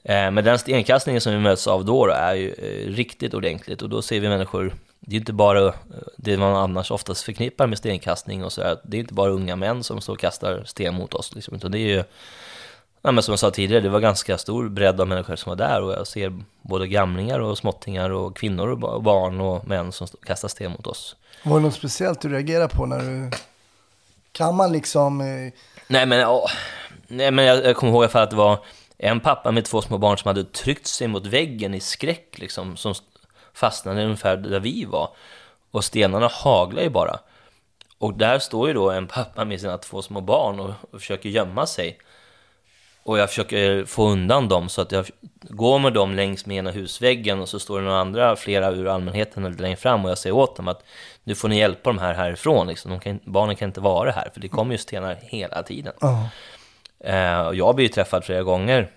[0.03, 3.81] Eh, men den stenkastningen som vi möts av då, då är ju eh, riktigt ordentligt
[3.81, 5.73] och då ser vi människor det är inte bara eh,
[6.17, 9.55] det man annars oftast förknippar med stenkastning och så här, det är inte bara unga
[9.55, 12.03] män som står och kastar sten mot oss, liksom, utan det är ju
[13.01, 15.55] Ja, men som jag sa tidigare, det var ganska stor bredd av människor som var
[15.55, 19.91] där och jag ser både gamlingar och småttingar och kvinnor och ba- barn och män
[19.91, 21.15] som kastar sten mot oss.
[21.43, 23.31] Var det något speciellt du reagerade på när du...
[24.31, 25.21] Kan man liksom...
[25.21, 25.53] eh,
[25.87, 26.47] Nej men, ja,
[27.07, 28.59] nej, men jag, jag kommer ihåg i alla fall att det var
[28.97, 32.77] en pappa med två små barn som hade tryckt sig mot väggen i skräck liksom,
[32.77, 32.93] som
[33.53, 35.09] fastnade ungefär där vi var.
[35.71, 37.19] Och stenarna haglar ju bara.
[37.97, 41.29] Och där står ju då en pappa med sina två små barn och, och försöker
[41.29, 41.97] gömma sig.
[43.03, 45.05] Och jag försöker få undan dem så att jag
[45.41, 48.87] går med dem längs med ena husväggen och så står det några andra, flera ur
[48.87, 50.83] allmänheten lite längre fram och jag säger åt dem att
[51.23, 52.67] nu får ni hjälpa dem här härifrån.
[52.67, 52.91] Liksom.
[52.91, 55.93] De kan, barnen kan inte vara här för det kommer ju stenar hela tiden.
[56.01, 56.29] Ja.
[56.99, 58.91] Eh, och jag blir ju träffad flera gånger.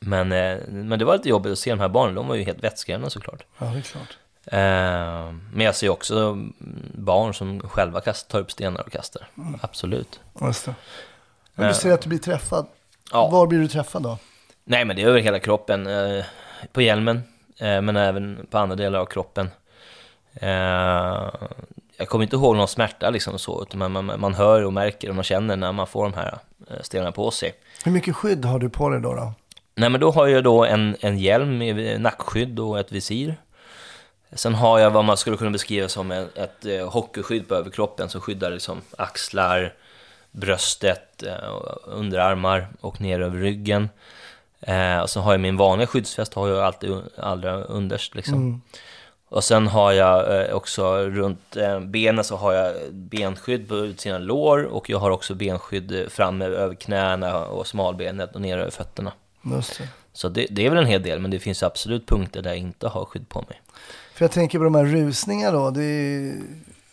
[0.00, 2.42] Men, eh, men det var lite jobbigt att se de här barnen, de var ju
[2.42, 3.44] helt vettskrämda såklart.
[3.58, 4.18] ja, det är klart.
[4.46, 6.54] Eh, men jag ser också mm,
[6.94, 9.28] barn som själva kastar, tar upp stenar och kastar.
[9.60, 10.20] Absolut.
[10.40, 10.74] Just det.
[11.54, 12.66] Men du säger att du blir träffad.
[13.12, 13.28] Ja.
[13.28, 14.18] Var blir du träffad då?
[14.64, 15.86] Nej, men det är över hela kroppen.
[15.86, 16.24] Eh,
[16.72, 17.22] på hjälmen,
[17.58, 19.50] eh, men även på andra delar av kroppen.
[20.34, 20.48] Eh,
[21.96, 25.08] jag kommer inte ihåg någon smärta liksom så, utan man, man, man hör och märker
[25.08, 26.38] och man känner när man får de här
[26.80, 27.54] stenarna på sig.
[27.84, 29.14] Hur mycket skydd har du på dig då?
[29.14, 29.32] då?
[29.74, 33.36] Nej, men då har jag då en, en hjälm med nackskydd och ett visir.
[34.32, 38.20] Sen har jag vad man skulle kunna beskriva som ett, ett hockeyskydd på överkroppen som
[38.20, 39.74] skyddar liksom axlar,
[40.34, 41.34] bröstet, eh,
[41.84, 43.88] underarmar och ner över ryggen.
[44.60, 48.62] Eh, och så har jag min vanliga skyddsväst, har jag alltid allra underst liksom.
[49.28, 54.24] Och sen har jag eh, också runt eh, benen så har jag benskydd på utsidan
[54.24, 59.12] lår och jag har också benskydd framme över knäna och smalbenet och ner över fötterna.
[59.42, 59.88] Just det.
[60.12, 62.58] Så det, det är väl en hel del, men det finns absolut punkter där jag
[62.58, 63.60] inte har skydd på mig.
[64.14, 65.70] För jag tänker på de här rusningarna då.
[65.70, 66.42] Det är,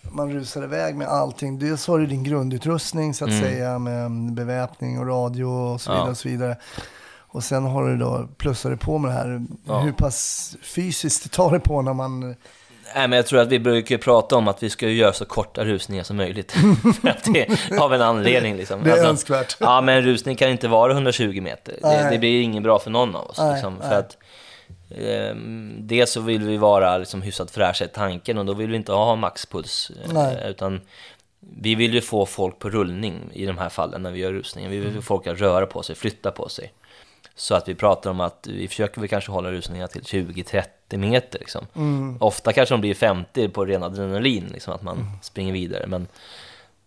[0.02, 1.60] man rusar iväg med allting.
[1.60, 6.02] Dels har du din grundutrustning så att säga med beväpning och radio och så vidare.
[6.02, 6.08] Mm.
[6.08, 6.12] Ja.
[6.12, 6.58] Och så vidare.
[7.34, 9.46] Och sen har du då, plussar du på med det här.
[9.68, 9.80] Ja.
[9.80, 12.36] Hur pass fysiskt tar det på när man...
[12.96, 15.66] Nej, men jag tror att vi brukar prata om att vi ska göra så korta
[15.66, 16.56] rusningar som möjligt.
[17.34, 18.84] Det av en anledning liksom.
[18.84, 19.58] Det är önskvärt.
[19.60, 21.76] Ja, men en rusning kan inte vara 120 meter.
[21.82, 23.40] Det, det blir inget bra för någon av oss.
[23.54, 24.18] Liksom, för att
[24.98, 28.76] ehm, Dels så vill vi vara liksom, hyfsat fräscha i tanken och då vill vi
[28.76, 29.92] inte ha maxpuls.
[30.16, 30.50] eh.
[30.50, 30.82] Utan
[31.40, 34.72] vi vill ju få folk på rullning i de här fallen när vi gör rusningen.
[34.72, 35.02] Vi vill Mm.
[35.02, 36.74] få folk att röra på sig, flytta på sig.
[37.36, 41.40] Så att vi pratar om att vi försöker väl kanske hålla rusningarna till 20-30 meter.
[41.40, 41.66] Liksom.
[41.76, 42.18] Mm.
[42.20, 45.08] Ofta kanske de blir 50 på ren adrenalin, liksom, att man Mm.
[45.22, 45.88] springer vidare.
[45.88, 46.08] Men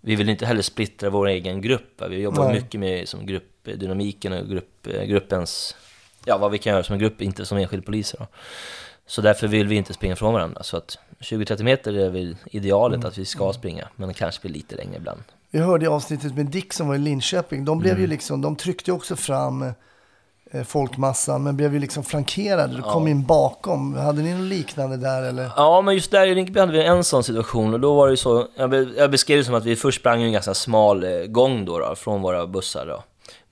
[0.00, 2.00] vi vill inte heller splittra vår egen grupp.
[2.00, 2.08] va.
[2.08, 2.54] Vi jobbar Nej.
[2.54, 5.76] mycket med som gruppdynamiken och grupp, eh, gruppens,
[6.24, 8.18] ja vad vi kan göra som en grupp, inte som enskild poliser.
[8.18, 8.26] Då.
[9.06, 10.62] Så därför vill vi inte springa ifrån varandra.
[10.62, 13.08] Så att 20-30 meter är väl idealet Mm.
[13.08, 15.22] att vi ska springa, men kanske blir lite längre ibland.
[15.50, 17.64] Vi hörde i avsnittet med Dick som var i Linköping.
[17.64, 18.02] De blev Mm.
[18.02, 19.72] ju liksom, de tryckte också fram
[20.50, 22.72] eh, folkmassan men blev ju liksom flankerade.
[22.72, 23.10] De kom Ja.
[23.10, 23.94] in bakom.
[23.96, 25.50] Hade ni något liknande där eller?
[25.56, 28.10] Ja, men just där i Rinkeby hade vi en sån situation och då var det
[28.10, 28.46] ju så,
[28.96, 31.94] jag beskrev det som att vi först sprang en ganska smal eh, gång då, då
[31.94, 33.02] från våra bussar då.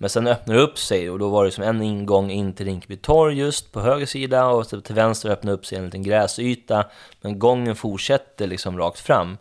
[0.03, 2.67] Men sen öppnade det upp sig och då var det som en ingång in till
[2.67, 6.85] Rinkeby torg just på höger sida och till vänster öppnade upp sig en liten gräsyta.
[7.21, 9.37] Men gången fortsätter liksom rakt fram.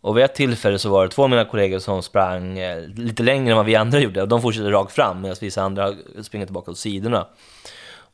[0.00, 3.22] Och vid ett tillfälle så var det två av mina kollegor som sprang eh, lite
[3.22, 4.22] längre än vad vi andra gjorde.
[4.22, 7.26] Och de fortsatte rakt fram medan vissa andra springer tillbaka åt sidorna.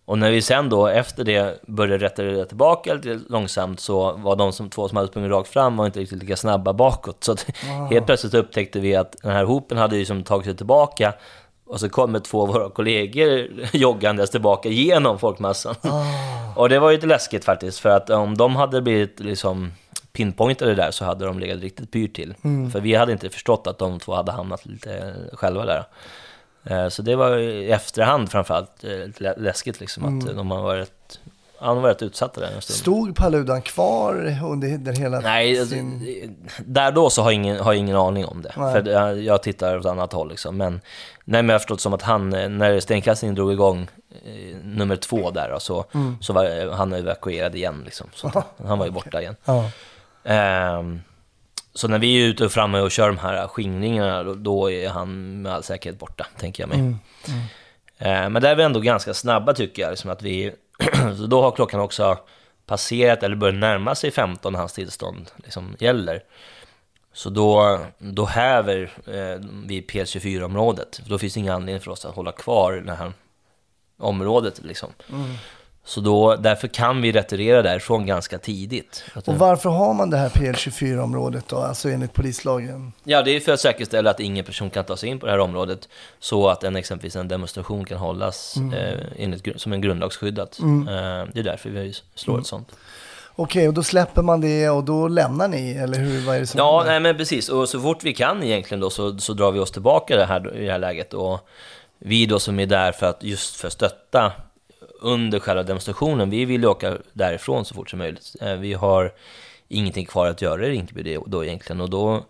[0.04, 4.52] Och när vi sen då efter det började rätta tillbaka lite långsamt så var de
[4.52, 7.24] som, två som hade sprungit rakt fram var inte riktigt lika snabba bakåt.
[7.24, 7.46] Så att
[7.90, 11.14] helt plötsligt upptäckte vi att den här hopen hade ju som tagit sig tillbaka
[11.74, 15.74] och så kommer två av våra kollegor joggandes tillbaka genom folkmassan.
[16.56, 19.72] Och det var ju lite läskigt faktiskt, för att om de hade blivit liksom
[20.12, 22.34] pinpointade där så hade de legat riktigt pyrt till.
[22.72, 25.84] För vi hade inte förstått att de två hade hamnat lite själva där.
[26.64, 31.20] Eh, Så det var i efterhand framförallt eh, läskigt liksom, att de har varit,
[31.64, 32.76] ja, de har varit utsatta där en stund.
[32.78, 36.48] Stod Paludan kvar under hela Nej, alltså, sin...
[36.66, 38.52] där då så har jag ingen, har jag ingen aning om det.
[38.56, 38.72] Nej.
[38.72, 40.56] För jag, jag tittar åt annat håll liksom.
[40.56, 40.72] Men,
[41.24, 43.88] nej, men jag har förstått som att han, eh, när stenkastningen drog igång
[44.24, 46.16] eh, nummer två där, då, så, Mm.
[46.20, 47.82] så var eh, han evakuerad igen.
[47.84, 48.06] Liksom.
[48.14, 49.36] Så han var ju borta igen.
[49.44, 49.70] Ja.
[50.24, 51.00] Ehm,
[51.74, 54.88] så när vi är ute och framme och kör de här skingringarna, då, då är
[54.88, 56.78] han med all säkerhet borta, tänker jag mig.
[56.78, 56.96] Mm.
[57.98, 60.52] Ehm, men där är vi ändå ganska snabba tycker jag, liksom att vi,
[61.18, 62.18] så då har klockan också
[62.66, 66.22] passerat eller börjat närma sig 15 när hans tillstånd liksom gäller.
[67.12, 71.00] Så då, då häver eh, vi P24-området.
[71.06, 73.12] Då finns det ingen anledning för oss att hålla kvar det här
[73.98, 74.60] området.
[74.64, 74.90] Liksom.
[75.08, 75.34] Mm.
[75.86, 79.04] Så då, därför kan vi retirera därifrån ganska tidigt.
[79.24, 82.92] Och varför har man det här PL24-området då, alltså enligt polislagen?
[83.04, 85.32] Ja, det är för att säkerställa att ingen person kan ta sig in på det
[85.32, 90.58] här området så att en, exempelvis en demonstration kan hållas eh, enligt, som en grundlagsskyddat.
[90.60, 90.64] Eh,
[91.32, 92.68] det är därför vi slår ett sånt.
[93.36, 96.26] Okej, och då släpper man det och då lämnar ni, eller hur?
[96.26, 97.48] Vad är det som Ja, nej, men precis.
[97.48, 100.56] Och så fort vi kan egentligen då så, så drar vi oss tillbaka det här,
[100.56, 101.14] i det här läget.
[101.14, 101.48] Och
[101.98, 104.32] vi då som är där för att just för att stötta
[105.04, 108.36] under själva demonstrationen, vi vill åka därifrån så fort som möjligt.
[108.40, 109.12] Eh, Vi har
[109.68, 112.24] ingenting kvar att göra i Rinkeby då egentligen och då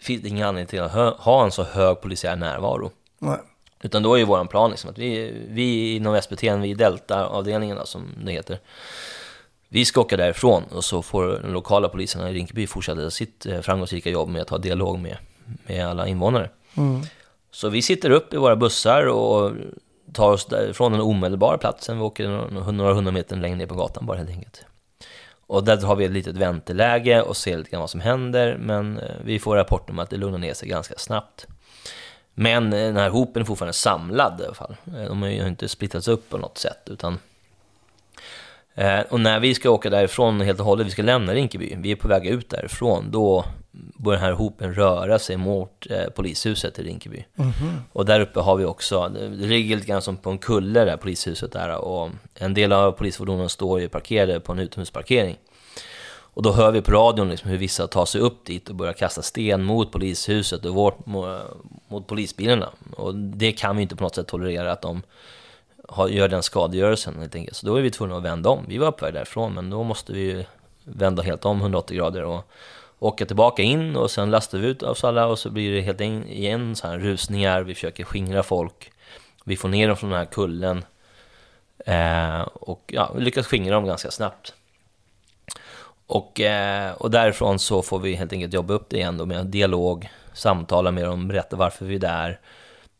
[0.00, 2.90] finns det ingen anledning till att ha en så hög polisiär närvaro.
[3.18, 3.38] Nej.
[3.82, 7.78] Utan då är ju vår plan liksom att vi, vi inom SBT, vi i Delta-avdelningen
[7.84, 8.58] som det heter,
[9.68, 13.60] vi ska åka därifrån och så får de lokala poliserna i Rinkeby fortsätta sitt eh,
[13.60, 15.16] framgångsrika jobb med att ha dialog med,
[15.66, 16.50] med alla invånare.
[17.50, 19.52] Så vi sitter upp i våra bussar och
[20.18, 21.98] tar oss från den omedelbara platsen.
[21.98, 22.28] Vi åker
[22.70, 24.64] några hundra meter längre ner på gatan bara helt enkelt.
[25.46, 28.56] Och där har vi ett litet vänteläge och ser lite grann vad som händer.
[28.60, 31.46] Men eh, vi får rapport om att det lugnar ner sig ganska snabbt.
[32.34, 34.76] Men eh, den här hopen är fortfarande samlad i alla fall.
[34.86, 36.82] Eh, de har ju inte splittrats upp på något sätt.
[36.86, 37.18] Utan
[39.08, 41.96] och när vi ska åka därifrån helt och hållet, vi ska lämna Rinkeby, vi är
[41.96, 46.82] på väg ut därifrån, då börjar den här hopen röra sig mot eh, polishuset i
[46.82, 47.24] Rinkeby.
[47.92, 50.96] Och där uppe har vi också, det ligger lite grann som på en kulle där
[50.96, 55.38] polishuset där och en del av polisfordonen står ju parkerade på en utomhusparkering.
[56.10, 58.92] Och då hör vi på radion liksom hur vissa tar sig upp dit och börjar
[58.92, 61.40] kasta sten mot polishuset och vårt, mo-
[61.88, 62.68] mot polisbilarna.
[62.96, 65.02] Och det kan vi inte på något sätt tolerera att de
[65.88, 67.56] har, gör den skadegörelsen helt enkelt.
[67.56, 68.64] Så då är vi tvungna att vända om.
[68.68, 70.44] Vi var på väg därifrån, men då måste vi ju
[70.84, 72.50] vända helt om 180 grader och
[72.98, 76.00] åka tillbaka in och sen lastar vi ut oss alla och så blir det helt
[76.00, 77.62] en- igen så här rusningar.
[77.62, 78.92] Vi försöker skingra folk.
[79.44, 80.84] Vi får ner dem från den här kullen.
[81.86, 84.54] Eh, och ja, vi lyckas skingra dem ganska snabbt.
[86.06, 89.46] Och, eh, och därifrån så får vi helt enkelt jobba upp det igen då med
[89.46, 92.40] dialog, samtala med dem, berätta varför vi är där.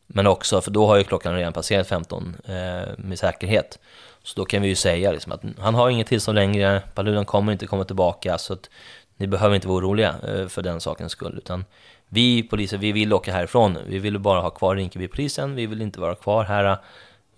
[0.06, 3.78] Men också, för då har ju klockan redan passerat 15 eh, med säkerhet.
[4.22, 7.52] Så då kan vi ju säga liksom att han har inget tillstånd längre, Paludan kommer
[7.52, 8.70] inte komma tillbaka, så att
[9.18, 11.34] ni behöver inte vara oroliga eh, för den sakens skull.
[11.38, 11.64] Utan
[12.08, 13.78] vi poliser, vi vill åka härifrån.
[13.86, 16.76] Vi vill bara ha kvar Rinkeby-polisen, vi vill inte vara kvar här,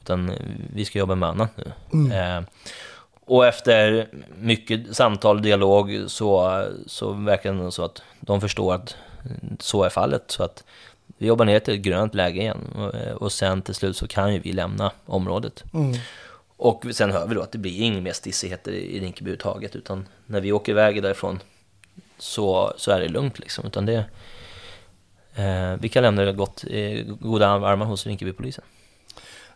[0.00, 0.32] utan
[0.74, 1.72] vi ska jobba med annat nu.
[2.14, 2.42] Eh,
[3.24, 8.96] och efter mycket samtal och dialog så, så verkar det så att de förstår att
[9.58, 10.30] så är fallet.
[10.30, 10.64] Så att
[11.18, 14.34] vi jobbar ner till ett grönt läge igen och, och sen till slut så kan
[14.34, 15.64] ju vi lämna området.
[16.56, 20.08] Och sen hör vi då att det blir inga mer stissigheter i Rinkeby överhuvudtaget utan
[20.26, 21.40] när vi åker iväg därifrån
[22.22, 23.66] så, så är det lugnt liksom.
[23.66, 24.04] Utan det,
[25.34, 28.64] eh, vi kan lämna det gott, eh, goda armar hos Rinkebypolisen.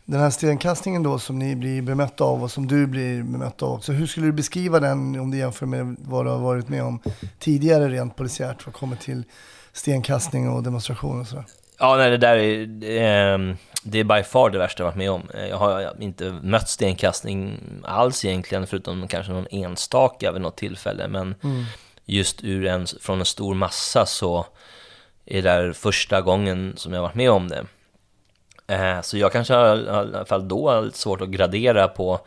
[0.07, 3.73] Den här stenkastningen då som ni blir bemötta av och som du blir bemött av
[3.73, 3.93] också.
[3.93, 7.01] Hur skulle du beskriva den om du jämför med vad du har varit med om
[7.39, 9.25] tidigare rent polisiärt vad kommer till
[9.73, 11.45] stenkastning och demonstrationer och sådär?
[11.79, 14.97] Ja, nej, det där är, det är, det är by far det värsta jag varit
[14.97, 15.23] med om.
[15.51, 21.09] Jag har inte mött stenkastning alls egentligen, förutom kanske någon enstaka vid något tillfälle.
[21.09, 21.35] Men
[22.07, 24.47] just ur en, från en stor massa så
[25.27, 27.67] är det där första gången som jag varit med om det.
[28.67, 32.21] Eh, Så jag kanske har i alla fall då lite svårt att gradera på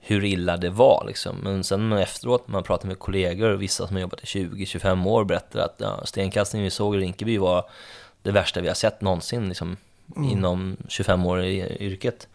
[0.00, 1.04] hur illa det var.
[1.06, 1.36] Liksom.
[1.36, 5.06] Men sen efteråt, när man pratar med kollegor och vissa som har jobbat i 20-25
[5.08, 7.64] år berättar att ja, stenkastningen vi såg i Rinkeby var
[8.22, 9.76] det värsta vi har sett någonsin liksom,
[10.16, 10.30] Mm.
[10.30, 12.28] inom 25 år i yrket.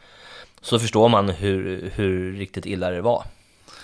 [0.62, 3.24] Så förstår man hur, hur riktigt illa det var.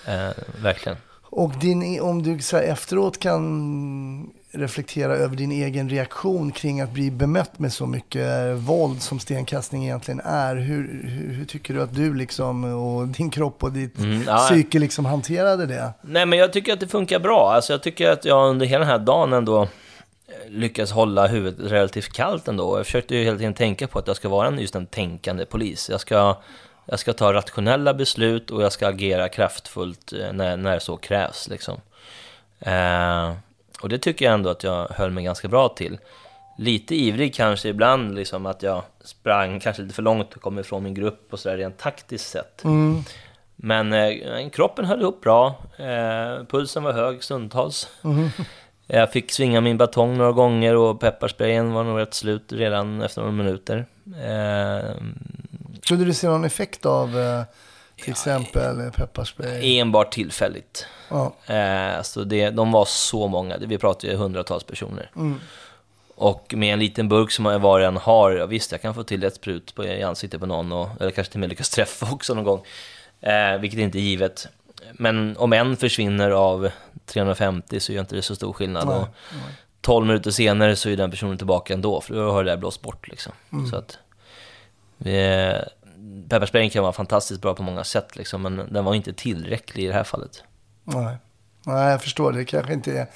[0.06, 0.30] Eh,
[0.62, 0.98] verkligen.
[1.30, 7.10] Och din, om du så efteråt kan reflektera över din egen reaktion kring att bli
[7.10, 10.56] bemött med så mycket våld som stenkastning egentligen är.
[10.56, 14.36] Hur, hur, hur tycker du att du liksom och din kropp och ditt Mm, ja.
[14.38, 15.92] psyke liksom hanterade det?
[16.02, 17.52] Nej, men jag tycker att det funkar bra.
[17.52, 19.68] Alltså, jag tycker att jag under hela den här dagen ändå eh,
[20.48, 22.78] lyckas hålla huvudet relativt kallt ändå.
[22.78, 25.44] Jag försökte ju hela tiden tänka på att jag ska vara en, just en tänkande
[25.46, 25.88] polis.
[25.90, 26.36] Jag ska,
[26.86, 31.48] jag ska ta rationella beslut och jag ska agera kraftfullt eh, när, när så krävs.
[31.48, 31.80] Liksom.
[32.60, 33.32] Eh,
[33.80, 35.98] och det tycker jag ändå att jag höll mig ganska bra till.
[36.58, 40.82] Lite ivrig kanske ibland, liksom att jag sprang kanske lite för långt och kom ifrån
[40.82, 42.62] min grupp och sådär rent taktiskt sett.
[43.56, 47.88] Men eh, kroppen höll upp bra, eh, pulsen var hög stundtals.
[48.88, 53.20] Jag fick svinga min batong några gånger och pepparsprayen var nog rätt slut redan efter
[53.20, 53.86] några minuter.
[54.04, 54.94] Eh,
[55.88, 57.42] Kunde du se någon effekt av eh,
[58.02, 59.78] till exempel pepparspray?
[59.78, 60.86] enbart tillfälligt.
[61.08, 61.34] Ja.
[61.54, 65.10] Eh, så det, de var så många, vi pratar ju hundratals personer.
[66.16, 69.02] Och med en liten burk som jag var än har, ja, visst jag kan få
[69.02, 71.70] till ett sprut på, i ansiktet på någon, och, eller kanske till och med lyckas
[71.70, 72.62] träffa också någon gång.
[73.20, 74.48] Eh, vilket inte är givet.
[74.92, 76.70] Men om en försvinner av
[77.06, 78.88] 350 så gör inte det så stor skillnad.
[78.88, 79.08] Nej, och
[79.80, 82.82] 12 minuter senare så är den personen tillbaka ändå, för då har det där blåst
[82.82, 83.32] bort liksom.
[83.70, 83.98] Så att,
[86.28, 89.86] pepparsprayen kan vara fantastiskt bra på många sätt liksom, men den var inte tillräcklig i
[89.86, 90.42] det här fallet.
[90.84, 91.16] Nej.
[91.66, 92.32] Nej, jag förstår.
[92.32, 93.06] Det kanske inte är,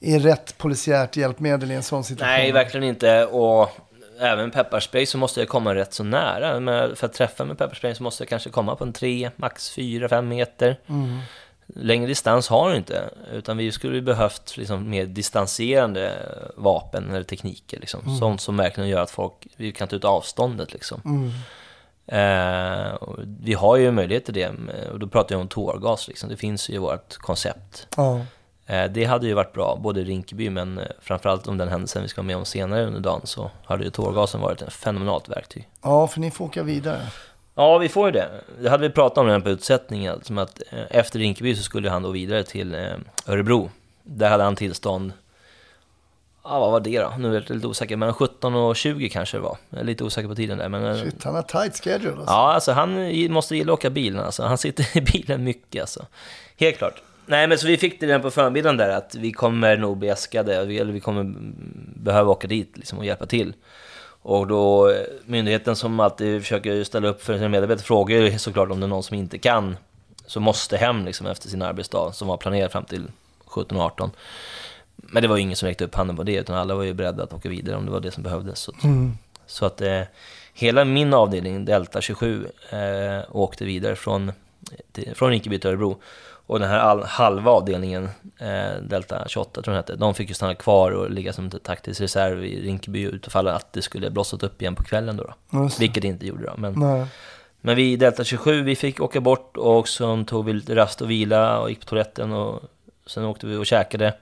[0.00, 2.28] är rätt polisiärt hjälpmedel i en sån situation.
[2.28, 3.26] Nej, verkligen inte.
[3.26, 3.70] Och
[4.20, 6.60] även pepparspray så måste jag komma rätt så nära.
[6.60, 9.76] Men för att träffa med pepparspray så måste jag kanske komma på en 3, max
[9.76, 10.78] 4-5 meter.
[11.74, 13.10] Längre distans har du inte.
[13.32, 16.12] Utan vi skulle behövt liksom mer distanserande
[16.56, 17.80] vapen eller tekniker.
[17.80, 18.16] Liksom.
[18.18, 21.30] Sånt som verkligen gör att folk, vi kan ta ut avståndet liksom.
[22.06, 24.50] Eh, och vi har ju möjlighet till det.
[24.92, 26.28] Och då pratar jag om tårgas liksom.
[26.28, 27.86] Det finns ju i vårt koncept.
[27.96, 28.20] Ja.
[28.66, 32.02] Eh, Det hade ju varit bra, både i Rinkeby men eh, framförallt om den händelsen
[32.02, 35.28] vi ska vara med om senare under dagen så hade ju tårgasen varit ett fenomenalt
[35.28, 35.68] verktyg.
[35.82, 37.00] ja, för ni får åka vidare.
[37.54, 38.28] Ja, vi får ju det.
[38.60, 41.90] Det hade vi pratat om redan på utsättningen, som att eh, efter Rinkeby så skulle
[41.90, 42.80] han då vidare till eh,
[43.26, 43.70] Örebro.
[44.02, 45.12] Där hade han tillstånd,
[46.44, 47.12] ja vad var det då?
[47.18, 49.56] Nu är jag lite osäker, men 17 och 20 kanske det var.
[49.70, 50.84] Jag är lite osäker på tiden där, men...
[50.84, 52.24] eh, Shit, han har tight schedule alltså.
[52.32, 54.42] Ja, alltså han måste gilla att åka bilen alltså.
[54.42, 56.06] Han sitter i bilen mycket alltså.
[56.56, 57.02] Helt klart.
[57.26, 60.08] Nej, men så vi fick det redan på förmiddagen där att vi kommer nog bli
[60.08, 61.54] äskade, vi- eller vi kommer mm,
[61.96, 63.54] behöva åka dit liksom och hjälpa till.
[64.22, 68.70] Och då, eh, myndigheten som alltid försöker ställa upp för sina medarbetare frågar ju såklart
[68.70, 69.76] om det är någon som inte kan,
[70.26, 73.06] som måste hem liksom efter sin arbetsdag, som var planerad fram till
[73.46, 74.10] 17-18.
[74.96, 76.92] Men det var ju ingen som räckte upp handen på det, utan alla var ju
[76.94, 78.58] beredda att åka vidare om det var det som behövdes.
[78.58, 78.84] Så, att-
[79.46, 80.00] så att eh,
[80.54, 82.78] hela min avdelning, Delta 27, eh,
[83.36, 84.32] åkte vidare från,
[84.92, 86.00] till, från Rinkeby till Örebro.
[86.46, 90.54] Och den här halva avdelningen, eh, Delta 28 tror jag hette, de fick ju stanna
[90.54, 94.62] kvar och ligga som ett taktisk reserv i Rinkeby utifall att det skulle blossat upp
[94.62, 95.34] igen på kvällen då.
[95.50, 95.68] då.
[95.78, 96.54] Vilket det inte gjorde då.
[96.56, 97.06] Men, Nej.
[97.60, 101.02] men vi i Delta 27, vi fick åka bort och så tog vi lite rast
[101.02, 102.62] och vila och gick på toaletten och
[103.06, 104.14] sen åkte vi och käkade.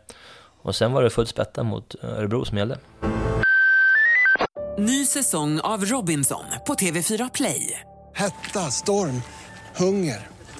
[0.63, 2.79] Och sen var det full spätta mot Örebro som gällde.
[4.79, 7.81] Ny säsong av Robinson på TV4 Play.
[8.15, 9.23] Hetta, storm,
[9.77, 10.29] hunger.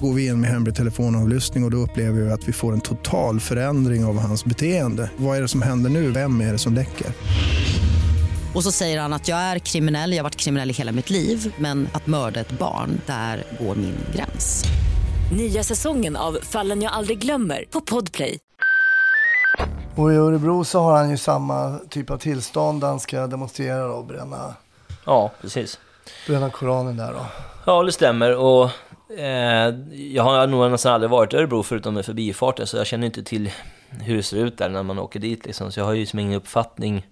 [0.00, 2.80] Går vi in med hemlig telefonavlyssning och, och då upplever vi att vi får en
[2.80, 5.10] total förändring av hans beteende.
[5.16, 6.10] Vad är det som händer nu?
[6.10, 7.06] Vem är det som läcker?
[8.54, 11.10] Och så säger han att jag är kriminell, jag har varit kriminell i hela mitt
[11.10, 14.64] liv men att mörda ett barn, där går min gräns.
[15.36, 18.38] Nya säsongen av Fallen jag aldrig glömmer på Podplay.
[19.96, 23.92] Och i Örebro så har han ju samma typ av tillstånd där han ska demonstrera
[23.94, 24.54] och bränna,
[25.06, 25.78] Ja, precis.
[26.26, 27.26] bränna Koranen där då.
[27.66, 28.36] Ja, det stämmer.
[28.36, 28.70] Och
[30.14, 33.22] jag har nog nästan aldrig varit i Örebro förutom med förbifarten, så jag känner inte
[33.22, 33.50] till
[34.00, 35.46] hur det ser ut där när man åker dit.
[35.46, 35.72] Liksom.
[35.72, 37.06] Så jag har ju som ingen uppfattning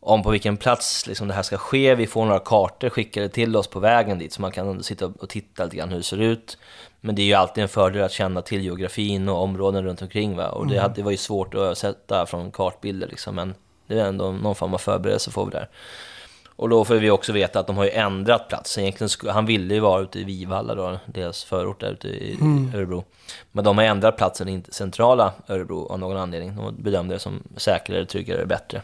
[0.00, 1.94] om på vilken plats liksom, det här ska ske.
[1.94, 5.28] Vi får några kartor skickade till oss på vägen dit, så man kan sitta och
[5.28, 6.58] titta lite grann hur det ser ut.
[7.00, 10.36] Men det är ju alltid en fördel att känna till geografin och områden runt omkring.
[10.36, 10.48] Va?
[10.48, 10.82] Och det, Mm.
[10.82, 13.54] hade, det var ju svårt att sätta från kartbilder liksom, men
[13.86, 15.68] det är ändå någon form av förberedelse får vi där.
[16.56, 18.78] Och då får vi också veta att de har ju ändrat plats.
[18.78, 22.34] Egentligen skulle, han ville ju vara ute i Vivalla då, deras förort där ute i
[22.40, 22.72] Mm.
[22.74, 23.04] Örebro.
[23.52, 26.56] Men de har ändrat platsen till centrala Örebro av någon anledning.
[26.56, 28.82] De bedömde det som säkrare, tryggare, bättre.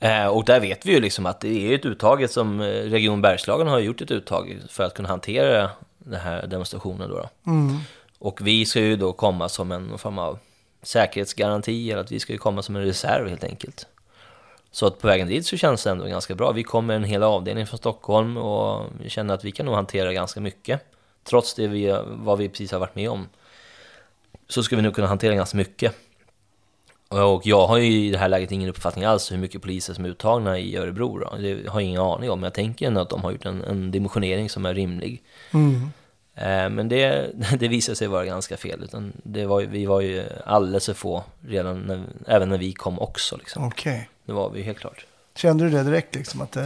[0.00, 3.22] Eh, och där vet vi ju liksom att det är ett uttag som eh, Region
[3.22, 7.10] Bergslagen har gjort ett uttag för att kunna hantera den här demonstrationen.
[7.10, 7.50] Då, då.
[7.50, 7.78] Mm.
[8.18, 10.38] Och vi ska ju då komma som en form av
[10.82, 13.86] säkerhetsgaranti, eller att vi ska ju komma som en reserv helt enkelt.
[14.76, 16.52] Så att på vägen dit så känns det ändå ganska bra.
[16.52, 20.12] Vi kommer en hel avdelning från Stockholm och vi känner att vi kan nog hantera
[20.12, 20.80] ganska mycket.
[21.24, 23.28] Trots det vi, vad vi precis har varit med om.
[24.48, 25.94] Så ska vi nog kunna hantera ganska mycket.
[27.08, 30.04] Och jag har ju i det här läget ingen uppfattning alls hur mycket poliser som
[30.04, 31.18] är uttagna i Örebro.
[31.18, 31.36] Då.
[31.36, 32.40] Det har jag ingen aning om.
[32.40, 35.22] Men jag tänker ändå att de har gjort en, en dimensionering som är rimlig.
[35.52, 35.90] Mm.
[36.34, 38.84] Eh, Men det, det visade sig vara ganska fel.
[38.84, 42.98] Utan det var, vi var ju alldeles för få redan när, även när vi kom
[42.98, 43.36] också.
[43.36, 43.66] Liksom.
[43.66, 44.08] Okej.
[44.26, 45.06] Det var vi helt klart.
[45.34, 46.40] Kände du det direkt liksom?
[46.40, 46.64] Att, eh,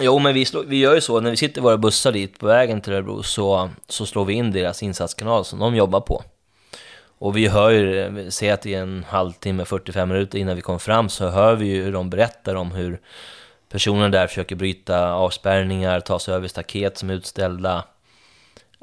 [0.00, 2.38] Jo, men vi, slår, vi gör ju så, när vi sitter i våra bussar dit
[2.38, 6.22] på vägen till Örebro så, så slår vi in deras insatskanal som de jobbar på.
[7.18, 10.62] Och vi hör ju, det, säg att det är en halvtimme, 45 minuter innan vi
[10.62, 13.00] kom fram så hör vi ju hur de berättar om hur
[13.68, 17.84] personer där försöker bryta avspärrningar, ta sig över staket som är utställda.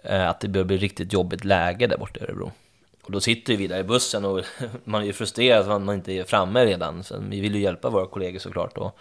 [0.03, 2.51] Eh, Att det börjar bli riktigt jobbigt läge där borta i Örebro.
[3.03, 4.41] Och då sitter vi där i bussen och
[4.83, 7.03] man är ju frustrerad för att man inte är framme redan.
[7.03, 8.77] Så vi vill ju hjälpa våra kollegor såklart.
[8.77, 8.97] Och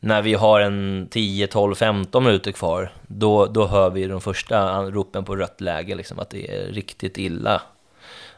[0.00, 4.82] när vi har en 10, 12, 15 minuter kvar, då, då hör vi de första
[4.82, 7.62] ropen på rött läge, liksom, att det är riktigt illa.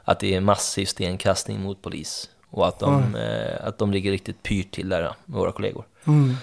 [0.05, 2.31] Att det är massiv stenkastning mot polis.
[2.51, 3.15] Och att de, Mm.
[3.15, 5.85] eh, att de ligger riktigt pyrt till där, våra kollegor.
[6.07, 6.37] Mm.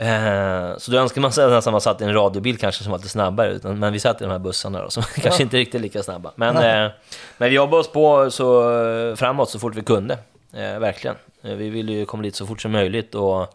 [0.00, 2.98] Eh, så då önskar man sig nästan man satt i en radiobil kanske som var
[2.98, 5.80] lite snabbare, utan, men vi satt i de här bussarna då, som kanske inte riktigt
[5.80, 6.32] lika snabba.
[6.34, 6.92] Men, eh,
[7.38, 10.18] men vi jobbade oss på så, eh, framåt så fort vi kunde,
[10.52, 11.16] eh, verkligen.
[11.42, 13.54] Eh, vi ville ju komma dit så fort som möjligt och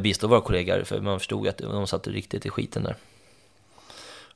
[0.00, 2.94] bistå våra kollegor, för man förstod att de satt riktigt i skiten där.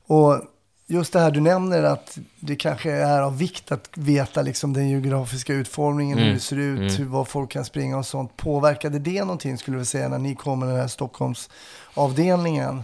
[0.07, 0.41] Och
[0.87, 4.89] just det här du nämner att det kanske är av vikt att veta liksom den
[4.89, 6.95] geografiska utformningen, hur Mm, det ser ut, mm.
[6.95, 8.37] hur, var folk kan springa och sånt.
[8.37, 12.83] Påverkade det någonting skulle vi säga när ni kom med den här Stockholmsavdelningen?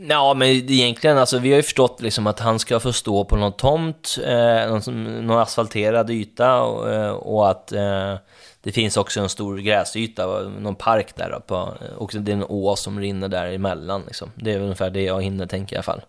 [0.00, 3.36] Ja, men egentligen, alltså, vi har ju förstått liksom att han ska få stå på
[3.36, 8.14] någon tomt, eh, någon, någon asfalterad yta och, eh, och att eh,
[8.62, 11.40] det finns också en stor gräsyta, någon park där.
[11.46, 14.02] På, och det är en å som rinner där emellan.
[14.06, 14.30] Liksom.
[14.34, 16.02] Det är ungefär det jag hinner tänka i alla fall.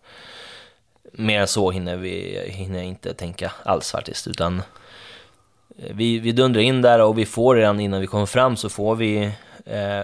[1.13, 4.61] Mer än så hinner, vi, hinner jag inte tänka alls faktiskt, utan
[5.77, 8.69] eh, vi, vi dundrar in där och vi får redan innan vi kommer fram så
[8.69, 9.31] får vi
[9.65, 10.01] eh,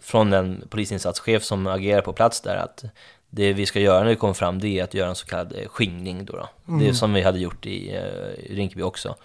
[0.00, 2.84] från den polisinsatschef som agerar på plats där att
[3.30, 5.52] det vi ska göra när vi kommer fram det är att göra en så kallad
[5.56, 6.32] eh, skingring då.
[6.32, 6.48] då.
[6.64, 6.94] Det är Mm.
[6.94, 9.16] som vi hade gjort i, eh, i Rinkeby också.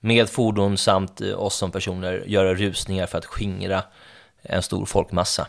[0.00, 3.82] Med fordon samt oss som personer göra rusningar för att skingra
[4.42, 5.46] en stor folkmassa.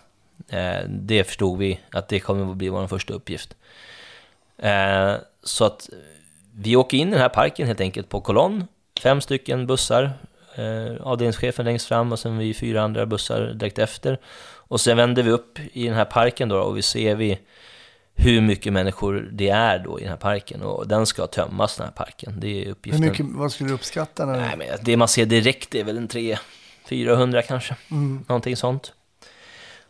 [0.49, 3.55] Eh, det förstod vi att det kommer att bli vår första uppgift.
[4.61, 5.89] Eh, så att
[6.55, 8.67] vi åker in i den här parken helt enkelt på kolonn.
[9.01, 10.11] Fem stycken bussar.
[10.55, 14.19] Eh, avdelningschefen längst fram och sen vi fyra andra bussar direkt efter.
[14.71, 17.39] Och sen vänder vi upp i den här parken då och vi ser vi
[18.13, 20.61] hur mycket människor det är då i den här parken.
[20.61, 22.39] Och den ska tömmas den här parken.
[22.39, 23.01] Det är Hur uppgiften.
[23.01, 24.25] mycket, vad skulle du uppskatta?
[24.25, 26.07] När Nej, men det man ser direkt är väl en
[26.87, 27.75] 300-400 kanske.
[27.91, 28.25] Mm.
[28.27, 28.93] Någonting sånt.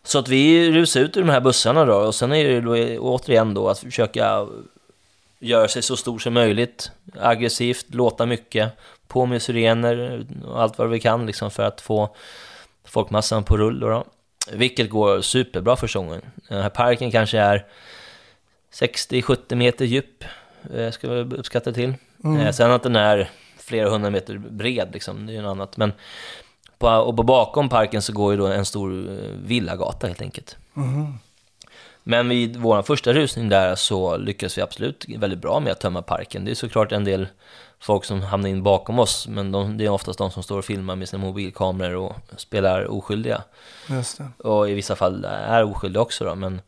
[0.03, 2.99] Så att vi rusar ut ur de här bussarna då och sen är det då
[2.99, 4.47] återigen då att försöka
[5.39, 8.71] göra sig så stor som möjligt, aggressivt, låta mycket,
[9.07, 12.15] på med sirener och allt vad vi kan liksom för att få
[12.85, 13.89] folkmassan på rull då.
[13.89, 14.05] då.
[14.51, 16.21] Vilket går superbra första gången.
[16.49, 17.65] Den här parken kanske är
[18.73, 20.23] 60-70 meter djup,
[20.73, 21.93] eh, ska vi uppskatta till.
[22.23, 22.41] Mm.
[22.41, 25.77] Eh, Sen att den är flera hundra meter bred, liksom, det är ju något annat.
[25.77, 25.93] Men
[26.81, 30.57] på, och på bakom parken så går ju då en stor eh, villagata helt enkelt.
[30.73, 31.17] Mhm.
[32.03, 36.01] Men vid vår första rusning där så lyckas vi absolut väldigt bra med att tömma
[36.01, 36.45] parken.
[36.45, 37.27] Det är såklart en del
[37.79, 40.65] folk som hamnar in bakom oss, men de, det är oftast de som står och
[40.65, 43.43] filmar med sina mobilkameror och spelar oskyldiga.
[44.37, 46.61] Och i vissa fall är oskyldiga också då, men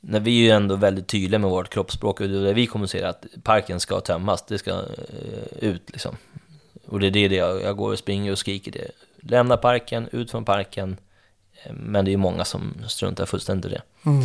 [0.00, 2.66] när vi är ju ändå väldigt tydliga med vårt kroppsspråk och det är det vi
[2.66, 6.16] kommunicerar att parken ska tömmas, det ska eh, ut liksom.
[6.86, 8.90] Och det är det jag, jag går och springer och skriker det.
[9.22, 10.96] Lämna parken, ut från parken.
[11.62, 13.82] Eh, Men det är ju många som struntar fullständigt i det.
[14.06, 14.22] Mm.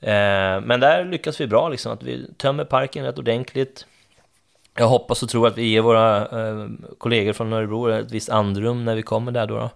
[0.00, 3.86] Eh, men där lyckas vi bra, liksom, att vi tömmer parken rätt ordentligt.
[4.78, 8.84] Jag hoppas och tror att vi ger våra eh, kollegor från Örebro ett visst andrum
[8.84, 9.58] när vi kommer där då.
[9.58, 9.70] då.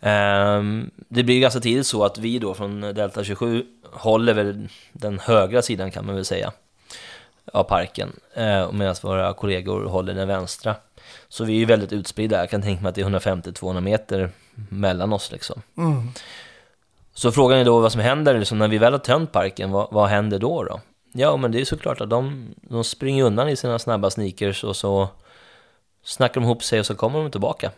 [0.00, 5.18] Ehm, det blir ganska tidigt så att vi då från Delta 27 håller väl den
[5.18, 6.52] högra sidan kan man väl säga
[7.52, 8.12] av parken
[8.72, 10.74] medan våra kollegor håller den vänstra.
[11.28, 12.38] Så vi är ju väldigt utspridda.
[12.38, 14.30] Jag kan tänka mig att det är 150-200 meter
[14.68, 15.62] mellan oss liksom.
[15.76, 16.08] Mm.
[17.14, 19.88] Så frågan är då vad som händer liksom, när vi väl har tömt parken, vad,
[19.90, 20.80] vad händer då då?
[21.12, 24.76] Ja, men det är såklart att de, de springer undan i sina snabba sneakers och
[24.76, 25.08] så
[26.04, 27.70] snackar de ihop sig och så kommer de tillbaka.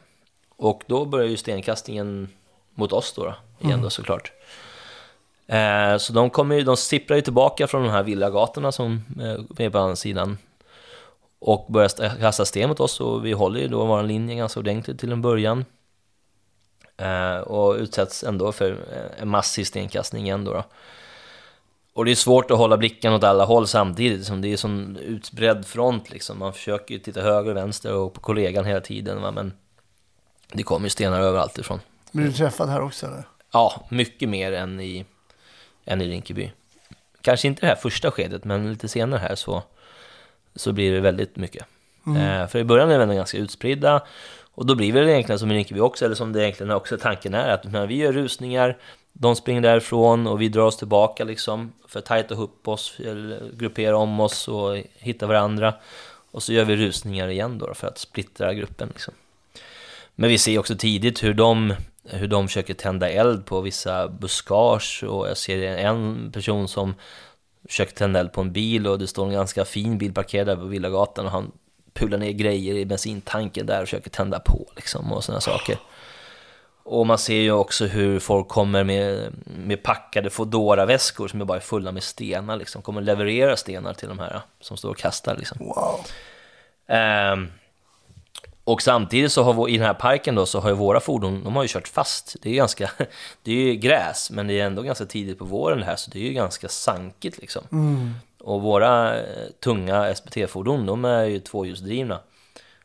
[0.56, 2.28] Och då börjar ju stenkastningen
[2.74, 3.82] mot oss då, då igen Mm.
[3.82, 4.32] då såklart.
[5.46, 9.64] Eh, så de, kommer ju, de sipprar ju tillbaka från de här villagatorna som eh,
[9.66, 10.38] är på andra sidan
[11.46, 14.60] och börjar st- kasta sten mot oss och vi håller ju då vår linje ganska
[14.60, 15.64] ordentligt till en början.
[16.96, 20.52] Eh, och utsätts ändå för eh, en massiv stenkastning igen då.
[20.52, 20.64] då.
[21.92, 24.96] Och det är svårt att hålla blicken åt alla håll samtidigt, som det är sån
[24.96, 26.38] utbredd front liksom.
[26.38, 29.30] Man försöker ju titta höger och vänster och på kollegan hela tiden, va?
[29.30, 29.52] men
[30.52, 31.80] det kommer ju stenar överallt ifrån.
[32.12, 33.24] Blir du träffad här också eller?
[33.52, 35.04] Ja, mycket mer än i,
[35.84, 36.52] än i Rinkeby.
[37.20, 39.62] Kanske inte det här första skedet, men lite senare här så,
[40.56, 41.64] så blir det väldigt mycket.
[42.06, 42.40] Mm.
[42.40, 44.02] Eh, för i början är vi ändå ganska utspridda,
[44.54, 47.34] och då blir det egentligen som i Rinkeby också, eller som det egentligen också tanken
[47.34, 48.76] är, att när vi gör rusningar,
[49.12, 52.96] de springer därifrån och vi drar oss tillbaka liksom, för att tajta ihop oss,
[53.52, 55.74] gruppera om oss och hitta varandra.
[56.30, 59.14] Och så gör vi rusningar igen då för att splittra gruppen liksom.
[60.14, 61.74] Men vi ser också tidigt hur de,
[62.04, 66.94] hur de försöker tända eld på vissa buskage och jag ser en person som
[67.68, 70.56] försöker tända eld på en bil och det står en ganska fin bil parkerad där
[70.56, 71.52] på Villagatan och han
[71.94, 75.78] pular ner grejer i bensintanken där och försöker tända på liksom och sådana saker.
[76.84, 81.44] Och man ser ju också hur folk kommer med, med packade foodora väskor som är
[81.44, 82.82] bara fulla med stenar liksom.
[82.82, 85.58] Kommer leverera stenar till de här som står och kastar liksom.
[85.60, 86.00] Wow.
[86.86, 87.48] Ehm,
[88.64, 91.44] och samtidigt så har vi, i den här parken då så har ju våra fordon,
[91.44, 92.36] de har ju kört fast.
[92.42, 92.90] Det är ju ganska,
[93.42, 96.18] det är ju gräs, men det är ändå ganska tidigt på våren här, så det
[96.18, 97.62] är ju ganska sankigt liksom.
[97.72, 98.14] Mm.
[98.40, 102.20] Och våra eh, tunga SPT-fordon, de är ju tvåhjulsdrivna.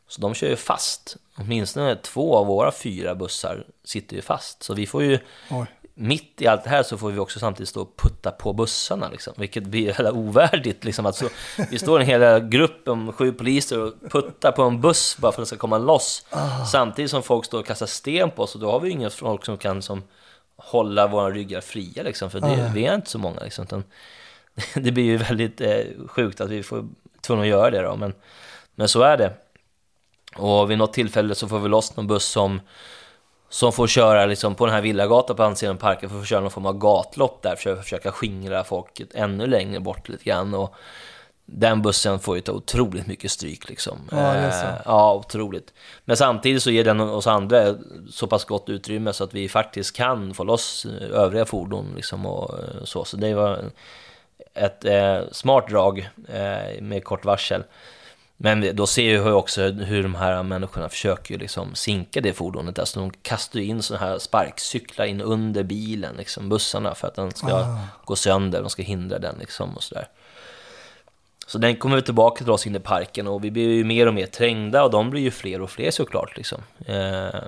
[0.08, 1.18] Så de kör ju fast.
[1.38, 4.64] Åtminstone två av våra fyra bussar sitter ju fast.
[4.64, 5.20] Så vi får ju,
[5.52, 5.66] Oj.
[6.00, 9.10] Mitt i allt det här så får vi också samtidigt stå och putta på bussarna
[9.10, 9.34] liksom.
[9.38, 11.06] Vilket blir hela ovärdigt liksom.
[11.06, 11.30] Att så,
[11.72, 15.42] vi står en hel grupp om sju poliser och puttar på en buss bara för
[15.42, 16.26] att den ska komma loss.
[16.30, 16.66] Ah.
[16.66, 19.10] Samtidigt som folk står och kastar sten på oss och då har vi ju inga
[19.10, 20.04] folk som kan som
[20.56, 22.30] hålla våra ryggar fria liksom.
[22.32, 22.72] För det, Ah.
[22.74, 23.64] vi är inte så många liksom.
[23.64, 23.84] Utan
[24.74, 26.88] det blir ju väldigt eh, sjukt att vi får
[27.22, 27.96] tvungna att göra det då.
[27.96, 28.14] Men,
[28.76, 29.34] men så är det.
[30.36, 32.62] Och vid något tillfälle så får vi loss någon buss som,
[33.50, 36.26] som får köra liksom på den här Villagatan på andra sidan parken för att få
[36.26, 40.24] köra någon form av gatlopp där för att försöka skingra folket ännu längre bort lite
[40.24, 40.54] grann.
[40.54, 40.76] Och
[41.46, 43.98] den bussen får ju ta otroligt mycket stryk liksom.
[44.12, 44.66] Ja, det är så.
[44.66, 45.74] Eh, ja, otroligt.
[46.06, 47.76] Men samtidigt så ger den oss andra
[48.10, 52.26] så pass gott utrymme så att vi faktiskt kan få loss eh, övriga fordon liksom
[52.26, 53.06] och eh, så.
[53.06, 53.66] Så det var
[54.54, 57.64] ett eh, smart drag eh, med kort varsel.
[58.42, 62.80] Men då ser jag också hur de här människorna försöker liksom sinka det fordonet.
[62.80, 67.16] Alltså de kastar ju in sådana här sparkcyklar in under bilen, liksom bussarna, för att
[67.16, 67.78] den ska Ah.
[68.06, 70.08] gå sönder, de ska hindra den liksom och sådär.
[71.48, 74.08] Så den kommer vi tillbaka till oss in i parken och vi blir ju mer
[74.08, 76.38] och mer trängda och de blir ju fler och fler såklart.
[76.38, 76.62] Liksom.
[76.86, 77.42] Eh,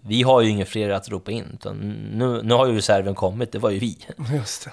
[0.00, 1.76] vi har ju ingen fler att ropa in, utan
[2.12, 3.98] nu, nu har ju reserven kommit, det var ju vi.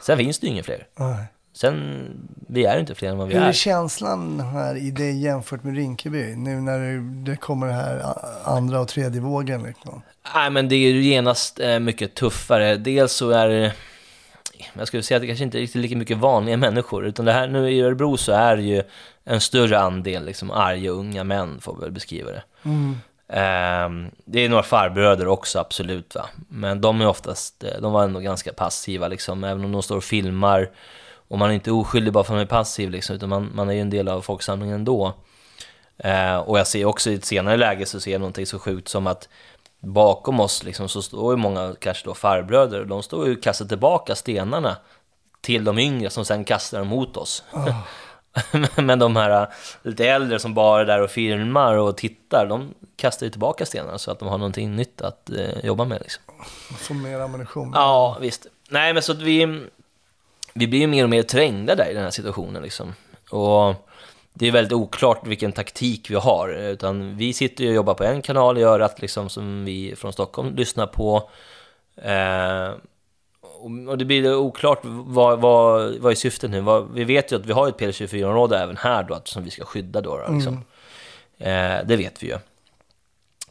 [0.01, 0.88] Sen finns det ju ingen fler.
[0.99, 1.26] Nej.
[1.62, 2.07] Sen,
[2.47, 3.53] vi är inte fler än vad vi Hur är är.
[3.53, 6.36] känslan här i det jämfört med Rinkeby?
[6.36, 6.80] Nu när
[7.26, 8.03] det, kommer det här
[8.43, 10.01] andra och tredje vågen liksom.
[10.36, 12.76] Nej, men det är ju genast eh, mycket tuffare.
[12.76, 13.74] Dels så är det,
[14.74, 17.34] jag skulle säga att det kanske inte är riktigt lika mycket vanliga människor, utan det
[17.34, 18.84] här nu i Örebro så är det ju
[19.24, 22.43] en större andel liksom arga unga män, får vi väl beskriva det.
[22.64, 22.97] Mm.
[23.30, 26.16] Ehm, det är några farbröder också, absolut.
[26.16, 26.26] Va?
[26.49, 29.97] Men de är oftast, eh, de var ändå ganska passiva, liksom, även om de står
[29.97, 30.70] och filmar.
[31.30, 33.69] Och man är inte oskyldig bara för att man är passiv, liksom, utan man, man
[33.69, 35.13] är ju en del av folksamlingen ändå.
[35.97, 38.88] Eh, och jag ser också i ett senare läge så ser jag någonting så sjukt
[38.88, 39.30] som att
[39.80, 43.65] bakom oss liksom, så står ju många, kanske då farbröder, de står ju och kastar
[43.65, 44.77] tillbaka stenarna
[45.41, 47.43] till de yngre som sen kastar dem mot oss.
[48.75, 49.47] Men de här äh,
[49.82, 53.97] lite äldre som bara är där och filmar och tittar, de kastar ju tillbaka stenarna
[53.97, 56.01] så att de har någonting nytt att eh, jobba med.
[56.01, 56.23] Liksom.
[56.77, 57.71] Få mer ammunition.
[57.75, 58.47] Ja, visst.
[58.69, 59.65] Nej, men så att vi,
[60.60, 62.64] vi blir ju mer och mer trängda där i den här situationen.
[62.64, 62.93] Liksom.
[63.30, 63.76] Och
[64.34, 66.49] det är väldigt oklart vilken taktik vi har.
[66.49, 70.14] Utan vi sitter ju och jobbar på en kanal i örat liksom, som vi från
[70.14, 71.30] Stockholm lyssnar på.
[72.01, 72.72] Eh,
[73.88, 76.62] och det blir oklart vad, vad, vad är syftet nu?
[76.62, 79.49] Vad, vi vet ju att vi har ett P24-område även här då, att, som vi
[79.49, 80.18] ska skydda då.
[80.18, 80.53] då liksom.
[81.38, 82.38] Eh, det vet vi ju.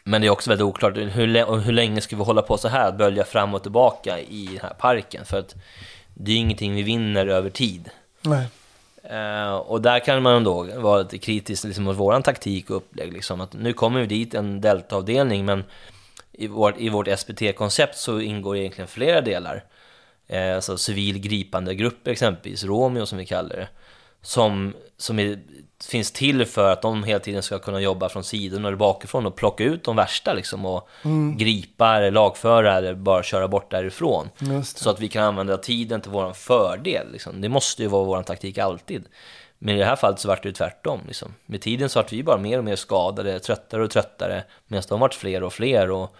[0.04, 2.92] Men det är också väldigt oklart, hur, hur länge ska vi hålla på så här,
[2.92, 5.24] bölja fram och tillbaka i den här parken?
[5.24, 5.54] För att
[6.20, 7.90] det är ingenting vi vinner över tid.
[8.22, 8.46] Nej.
[9.02, 13.12] Eh, och där kan man då vara lite kritisk liksom, mot våran taktik och upplägg.
[13.12, 15.64] Liksom, att nu kommer vi dit en deltaavdelning, men
[16.32, 19.64] i vårt, i vårt SPT-koncept så ingår egentligen flera delar.
[20.26, 23.68] Eh, alltså civil gripande grupp exempelvis, Romeo som vi kallar det.
[24.22, 25.38] Som, som är,
[25.90, 29.36] finns till för att de hela tiden ska kunna jobba från sidan eller bakifrån och
[29.36, 31.36] plocka ut de värsta liksom och Mm.
[31.36, 34.28] gripa eller lagföra eller bara köra bort därifrån.
[34.64, 37.12] Så att vi kan använda tiden till våran fördel.
[37.12, 37.40] Liksom.
[37.40, 39.04] Det måste ju vara vår taktik alltid.
[39.58, 41.00] Men i det här fallet så vart det ju tvärtom.
[41.06, 41.34] Liksom.
[41.46, 45.00] Med tiden så vart vi bara mer och mer skadade, tröttare och tröttare, medan de
[45.00, 46.14] vart fler och fler och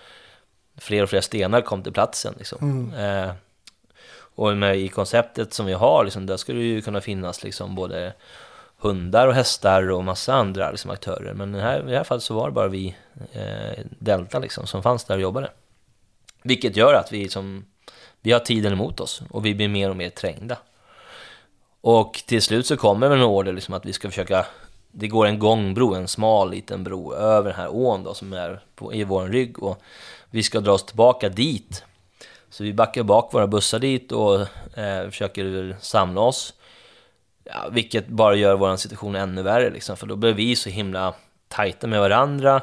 [0.77, 2.35] fler och fler stenar kom till platsen.
[2.39, 2.59] Liksom.
[2.93, 3.25] Mm.
[3.25, 3.33] Eh,
[4.39, 7.75] och med, i konceptet som vi har, liksom, där skulle det ju kunna finnas liksom,
[7.75, 8.13] både
[8.77, 11.35] hundar och hästar och massa andra liksom, aktörer.
[11.35, 12.97] Men i det här, i det här fallet så var det bara vi,
[13.33, 15.51] eh, Delta, liksom, som fanns där och jobbade.
[16.43, 17.65] Vilket gör att vi, liksom,
[18.21, 20.57] vi har tiden emot oss och vi blir mer och mer trängda.
[21.81, 24.47] Och till slut så kommer en order liksom att vi ska försöka,
[24.93, 28.61] det går en gångbro, en smal liten bro över den här ån då som är
[28.75, 29.83] på, i vår rygg och
[30.31, 31.85] vi ska dra oss tillbaka dit.
[32.51, 34.41] Så vi backar bak våra bussar dit och
[34.79, 36.55] eh, försöker samla oss.
[37.45, 41.15] Ja, vilket bara gör vår situation ännu värre liksom, för då blir vi så himla
[41.49, 42.63] tajta med varandra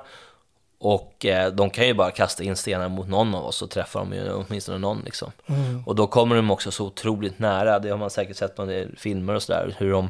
[0.79, 3.99] och eh, de kan ju bara kasta in stenar mot någon av oss och träffa
[3.99, 5.31] dem ju åtminstone någon liksom.
[5.45, 5.83] Mm.
[5.85, 8.67] Och då kommer de också så otroligt nära, det har man säkert sett på en
[8.67, 10.09] del filmer och sådär, hur de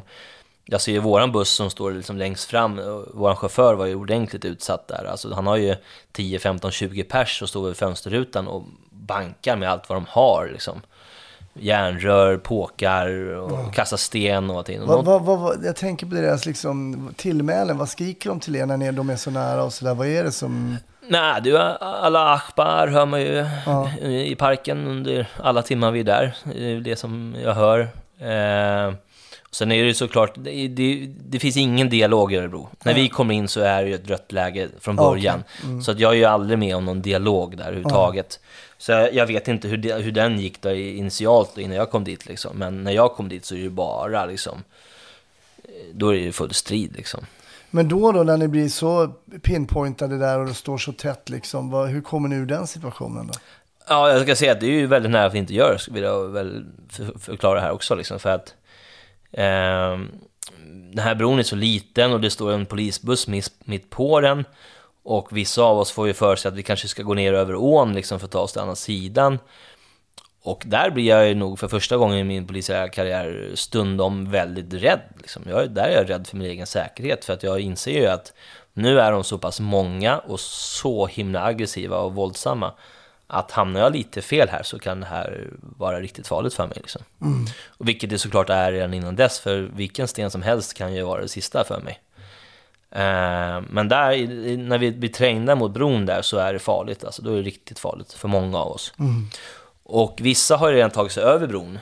[0.68, 2.80] jag ser ju våran buss som står liksom längst fram,
[3.14, 5.04] våran chaufför var ju ordentligt utsatt där.
[5.04, 5.76] Alltså han har ju
[6.12, 8.64] 10, 15, 20 pers och står vid fönsterrutan och
[9.06, 10.80] bankar med allt vad de har liksom.
[11.58, 13.70] Järnrör, påkar och Ja.
[13.74, 14.86] kastar sten och allting.
[14.86, 17.78] Vad, vad, vad, jag tänker på deras liksom, tillmälen.
[17.78, 19.94] Vad skriker de till er när de är så nära och sådär?
[19.94, 20.76] Vad är det som...
[21.08, 23.90] Nej, du, alla Akbar hör man ju Ja.
[23.98, 26.36] i parken under alla timmar vi är där.
[26.44, 27.80] Det är det som jag hör.
[28.18, 28.94] Eh,
[29.50, 32.68] sen är det ju såklart, det, det, det finns ingen dialog i Örebro.
[32.84, 35.44] När vi kommer in så är det ju ett rött läge från början.
[35.64, 35.82] Mm.
[35.82, 38.40] Så att jag är ju aldrig med om någon dialog där överhuvudtaget.
[38.78, 42.04] Så jag, jag vet inte hur, det, hur den gick då initialt innan jag kom
[42.04, 42.56] dit liksom.
[42.58, 44.62] Men när jag kom dit så är det ju bara liksom,
[45.64, 47.26] eh, då är det ju full strid liksom.
[47.70, 49.12] Men då då när ni blir så
[49.42, 51.70] pinpointade där och det står så tätt liksom.
[51.70, 53.32] Vad, hur kommer ni ur den situationen då?
[53.88, 56.02] Ja, jag ska säga att det är ju väldigt nära att vi inte gör, vill
[56.02, 58.54] jag väl för- förklara här också liksom, för att
[59.32, 60.08] ehm,
[60.66, 63.26] den här bron är så liten och det står en polisbuss
[63.64, 64.44] mitt på den
[65.06, 67.54] och vissa av oss får ju för sig att vi kanske ska gå ner över
[67.54, 69.38] ån liksom för att ta oss till andra sidan.
[70.42, 74.82] Och där blir jag ju nog för första gången i min polisiära karriär stundom väldigt
[74.82, 75.00] rädd.
[75.18, 75.42] Liksom.
[75.46, 78.06] Jag, är- där är jag rädd för min egen säkerhet för att jag inser ju
[78.06, 78.32] att
[78.72, 82.72] nu är de så pass många och så himla aggressiva och våldsamma
[83.26, 86.76] att hamnar jag lite fel här så kan det här vara riktigt farligt för mig.
[86.80, 87.02] Liksom.
[87.22, 87.46] Mm.
[87.66, 91.02] Och vilket det såklart är redan innan dess, för vilken sten som helst kan ju
[91.02, 92.00] vara det sista för mig.
[92.90, 97.22] Eh, men där, när vi blir trängda mot bron där så är det farligt, alltså
[97.22, 98.92] då är det riktigt farligt för många av oss.
[98.98, 99.26] Mm.
[99.82, 101.78] Och vissa har ju redan tagit sig över bron,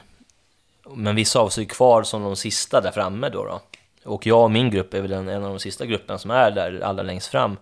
[0.95, 3.45] men vissa av oss är kvar som de sista där framme då.
[3.45, 3.61] då.
[4.05, 6.51] Och jag och min grupp är väl en, en av de sista grupperna som är
[6.51, 7.57] där allra längst fram.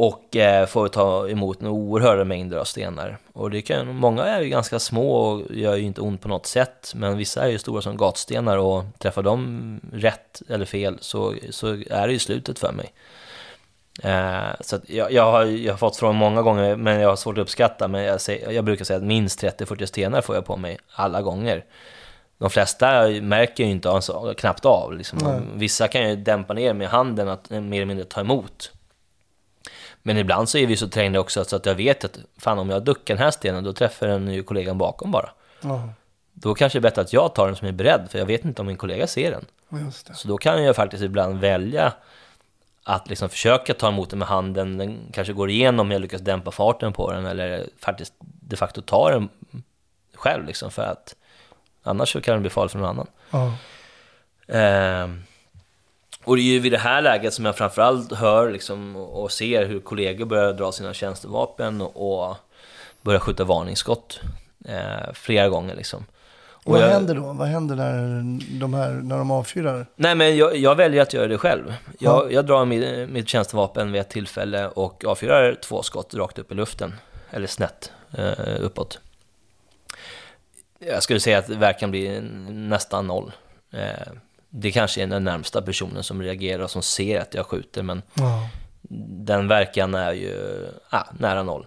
[0.00, 3.18] Och eh, får ta emot en oerhörda mängder av stenar.
[3.32, 6.46] Och det kan, många är ju ganska små och gör ju inte ont på något
[6.46, 6.92] sätt.
[6.96, 11.66] Men vissa är ju stora som gatstenar och träffar de rätt eller fel så, så
[11.90, 12.92] är det ju slutet för mig.
[14.02, 17.38] Eh, så jag, jag, har, jag har fått från många gånger, men jag har svårt
[17.38, 17.88] att uppskatta.
[17.88, 21.22] Men jag, säger, jag brukar säga att minst 30-40 stenar får jag på mig alla
[21.22, 21.64] gånger.
[22.38, 24.92] De flesta märker ju inte alltså, knappt av.
[24.92, 25.42] Liksom.
[25.54, 28.72] Vissa kan ju dämpa ner med handen att mer eller mindre ta emot.
[30.08, 32.70] Men ibland så är vi så trängda också så att jag vet att fan om
[32.70, 35.30] jag duckar den här stenen då träffar den ju kollegan bakom bara.
[35.60, 35.88] Ja,
[36.32, 38.44] Då kanske det är bättre att jag tar den som är beredd för jag vet
[38.44, 39.44] inte om min kollega ser den.
[39.84, 40.14] just det.
[40.14, 41.92] Så då kan jag faktiskt ibland välja
[42.84, 44.78] att liksom försöka ta emot den med handen.
[44.78, 49.10] Den kanske går igenom, jag lyckas dämpa farten på den eller faktiskt de facto ta
[49.10, 49.28] den
[50.14, 51.14] själv liksom för att
[51.82, 53.06] annars så kan den bli farlig för någon annan.
[53.30, 53.52] Ja.
[54.54, 55.22] Ehm,
[56.28, 59.66] och det är ju vid det här läget som jag framförallt hör liksom, och ser
[59.66, 62.36] hur kollegor börjar dra sina tjänstevapen och,
[63.02, 64.20] börjar skjuta varningsskott
[64.64, 65.74] eh, flera gånger.
[65.74, 66.04] Liksom.
[66.64, 67.32] Och Vad jag- händer då?
[67.32, 68.02] Vad händer när
[68.60, 69.86] de, här, när de avfyrar?
[69.96, 71.74] Nej, men jag, jag väljer att göra det själv.
[71.98, 72.30] Jag, Ja.
[72.30, 76.54] jag drar mitt, mitt tjänstevapen vid ett tillfälle och avfyrar två skott rakt upp i
[76.54, 76.94] luften.
[77.30, 79.00] Eller snett eh, uppåt.
[80.78, 82.20] Jag skulle säga att verkan blir
[82.50, 83.32] nästan noll.
[83.72, 84.12] Eh,
[84.50, 88.02] det kanske är den närmsta personen som reagerar och som ser att jag skjuter, men
[88.14, 88.48] Ja.
[89.26, 91.66] den verkan är ju ah, nära noll.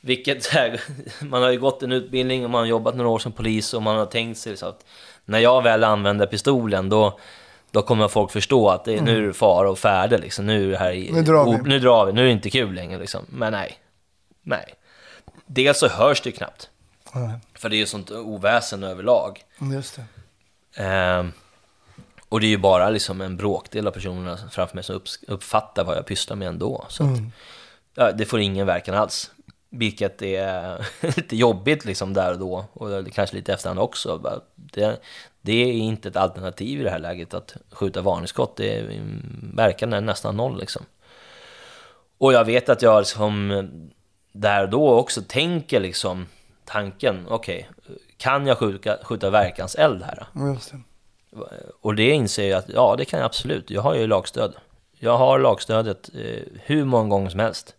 [0.00, 0.50] Vilket
[1.20, 3.82] man har ju gått en utbildning och man har jobbat några år som polis och
[3.82, 4.84] man har tänkt sig så att
[5.24, 7.18] när jag väl använder pistolen då,
[7.70, 10.46] då kommer folk förstå att det, nu är det fara och färde liksom.
[10.46, 11.14] Nu är det här, Mm.
[11.14, 11.68] Nu drar vi.
[11.68, 13.24] nu drar vi, nu är det inte kul längre liksom.
[13.28, 13.78] Men nej,
[14.42, 14.74] nej.
[15.46, 16.68] Dels så hörs det ju knappt.
[17.14, 17.38] Nej.
[17.54, 19.40] För det är ju sånt oväsen överlag.
[19.72, 20.82] Just det.
[20.84, 21.32] Ehm,
[22.32, 25.96] och det är ju bara liksom en bråkdel av personerna framför mig som uppfattar vad
[25.96, 26.86] jag pysslar med ändå.
[26.88, 27.32] Så att, Mm.
[27.94, 29.30] ja, det får ingen verkan alls.
[29.70, 32.64] Vilket är lite jobbigt liksom där och då.
[32.72, 34.38] Och kanske lite efterhand också.
[34.54, 35.00] Det,
[35.40, 38.56] det är inte ett alternativ i det här läget att skjuta varningsskott.
[38.56, 39.02] Det är,
[39.54, 40.82] verkan är nästan noll liksom.
[42.18, 43.68] Och jag vet att jag liksom
[44.32, 46.26] där och då också tänker liksom
[46.64, 47.68] tanken, okej,
[48.16, 50.26] kan jag skjuta, skjuta verkanseld här?
[50.54, 50.80] Just det.
[51.80, 53.70] Och det inser jag att ja, det kan jag absolut.
[53.70, 54.54] Jag har ju lagstöd.
[54.98, 57.74] Jag har lagstödet eh, hur många gånger som helst.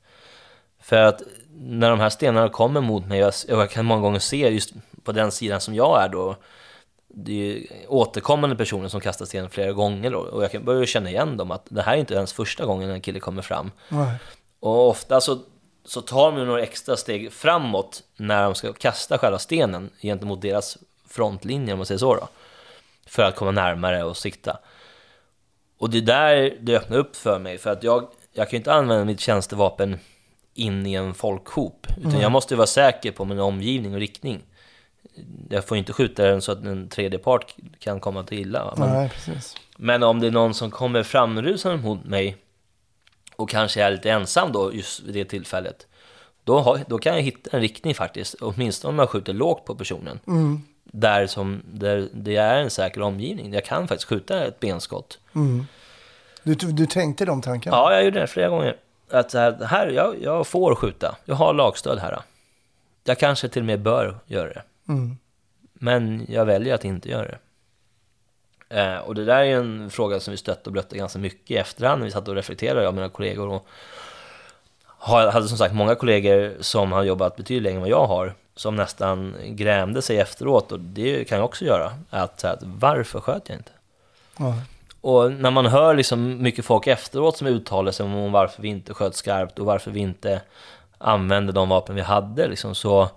[0.82, 1.22] För att
[1.56, 4.74] när de här stenarna kommer mot mig, och jag, kan många gånger se just
[5.04, 6.36] på den sidan som jag är då,
[7.08, 10.86] det är ju återkommande personer som kastar sten flera gånger då, och jag kan börja
[10.86, 13.72] känna igen dem att det här är inte ens första gången en kille kommer fram.
[13.90, 14.16] Nej.
[14.60, 15.40] Och ofta så,
[15.86, 20.78] så tar de några extra steg framåt när de ska kasta själva stenen gentemot deras
[21.10, 22.28] frontlinje om man säger så då.
[23.06, 24.58] För att komma närmare och sikta.
[25.78, 28.58] Och det är där det öppnar upp för mig, för att jag, jag kan ju
[28.58, 30.00] inte använda mitt tjänstevapen
[30.54, 31.88] in i en folkhop.
[31.98, 32.22] Utan Mm.
[32.22, 34.44] jag måste vara säker på min omgivning och riktning.
[35.50, 38.74] Jag får ju inte skjuta den så att en tredje part kan komma till illa.
[38.78, 39.12] Men, Nej,
[39.78, 42.38] men om det är någon som kommer framrusande mot mig
[43.36, 45.88] och kanske är lite ensam då just vid det tillfället.
[46.44, 49.76] Då, har, då kan jag hitta en riktning faktiskt, åtminstone om jag skjuter lågt på
[49.76, 50.20] personen.
[50.28, 50.62] Mm.
[50.96, 53.54] Där, som, där det är en säker omgivning.
[53.54, 55.20] Jag kan faktiskt skjuta ett benskott.
[55.36, 55.66] Mm.
[56.44, 57.78] Du, du tänkte de tankarna?
[57.78, 58.76] Ja, jag gjorde det flera gånger.
[59.12, 61.16] Att här, här jag, jag får skjuta.
[61.26, 62.20] Jag har lagstöd här.
[63.04, 64.62] Jag kanske till och med bör göra det.
[64.88, 65.18] Mm.
[65.74, 67.38] Men jag väljer att inte göra det.
[68.82, 71.56] Eh, och det där är en fråga som vi stött och blött ganska mycket i
[71.58, 72.00] efterhand.
[72.00, 73.48] när Vi satt och reflekterade, jag och mina kollegor.
[73.50, 73.68] Och
[74.86, 78.34] har- hade som sagt många kollegor som har jobbat betydligt längre än vad jag har.
[78.56, 80.72] Som nästan grämde sig efteråt.
[80.72, 81.92] Och det kan jag också göra.
[82.10, 83.72] Att, att varför sköt jag inte?
[84.38, 84.56] Ja.
[85.02, 88.94] Och när man hör liksom mycket folk efteråt som uttalar sig om varför vi inte
[88.94, 90.42] sköt skarpt och varför vi inte
[90.98, 93.10] använde de vapen vi hade liksom, så,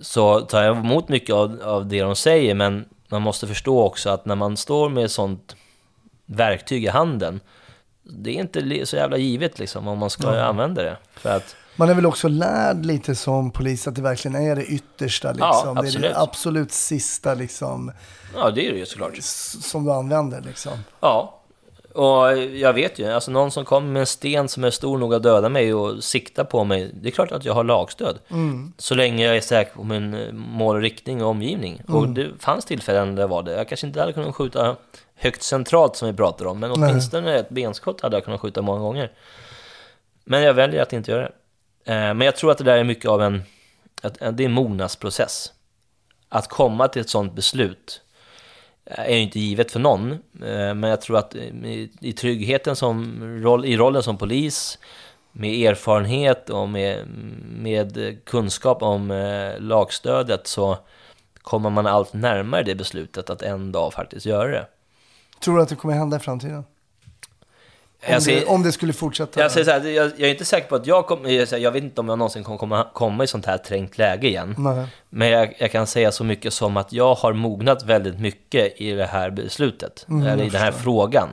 [0.00, 4.10] så tar jag emot mycket av, av det de säger men man måste förstå också
[4.10, 5.56] att när man står med ett sånt
[6.26, 7.40] verktyg i handen
[8.12, 10.42] det är inte så jävla givet liksom om man ska Ja.
[10.42, 10.96] använda det.
[11.14, 14.64] För att, Man är väl också lärd lite som polis att det verkligen är det
[14.64, 15.76] yttersta liksom.
[15.76, 17.92] Ja, Det är det absolut sista liksom
[18.34, 19.16] ja, det är det ju såklart.
[19.62, 20.72] som du använder liksom.
[21.00, 21.36] Ja,
[21.94, 25.14] och jag vet ju, alltså någon som kommer med en sten som är stor nog
[25.14, 28.18] att döda mig och sikta på mig, det är klart att jag har lagstöd.
[28.30, 28.72] Mm.
[28.78, 31.82] Så länge jag är säker på min eh, mål och riktning och omgivning.
[31.88, 32.14] Och Mm.
[32.14, 33.52] det fanns tillfällen där det var det.
[33.52, 34.76] Jag kanske inte hade kunnat skjuta
[35.20, 36.90] högt centralt som vi pratar om, men Nej.
[36.90, 39.10] åtminstone ett benskott hade jag kunnat skjuta många gånger.
[40.24, 41.92] Men jag väljer att inte göra det.
[41.92, 43.42] Eh, Men jag tror att det där är mycket av en,
[44.02, 45.52] att det är en mognadsprocess.
[46.28, 48.02] Att komma till ett sådant beslut
[48.84, 50.12] är ju inte givet för någon.
[50.12, 51.34] Eh, Men jag tror att
[52.00, 53.22] i tryggheten som
[53.64, 54.78] i rollen som polis,
[55.32, 57.06] med erfarenhet och med,
[57.58, 60.78] med kunskap om eh, lagstödet så
[61.42, 64.66] kommer man allt närmare det beslutet att en dag faktiskt göra det.
[65.40, 66.64] Tror du att det kommer hända i framtiden?
[68.08, 69.40] Om, säger- det, om det skulle fortsätta?
[69.40, 71.72] Jag, säger så här, jag, jag är inte säker på att jag kommer, jag, jag
[71.72, 74.54] vet inte om jag någonsin kommer komma, komma i sånt här trängt läge igen.
[74.58, 74.86] Nej.
[75.08, 78.90] Men jag, jag kan säga så mycket som att jag har mognat väldigt mycket i
[78.92, 81.28] det här beslutet, Mm, eller i den här frågan.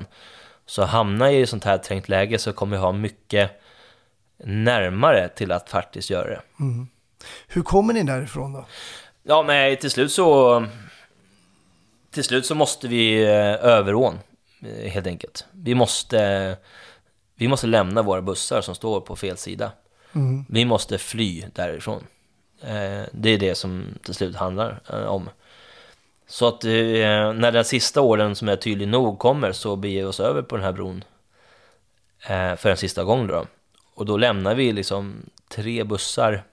[0.66, 3.52] Så hamnar jag i sånt här trängt läge så kommer jag ha mycket
[4.44, 6.42] närmare till att faktiskt göra det.
[6.60, 6.88] Mm.
[7.48, 8.66] Hur kommer ni därifrån då?
[9.24, 10.66] Ja, men till slut så...
[12.18, 14.20] Till slut så måste vi eh, över ån,
[14.62, 15.46] eh, helt enkelt.
[15.52, 16.58] Vi måste,
[17.36, 19.72] vi måste lämna våra bussar som står på fel sida.
[20.16, 20.46] Mm.
[20.50, 22.04] Vi måste fly därifrån.
[22.62, 25.30] Eh, Det är det som till slut handlar om.
[26.28, 30.20] Så att när den sista åren som är tydlig nog kommer så beger vi oss
[30.20, 31.04] över på den här bron
[32.58, 33.46] för en sista gång då.
[33.94, 36.44] Och då lämnar vi liksom tre bussar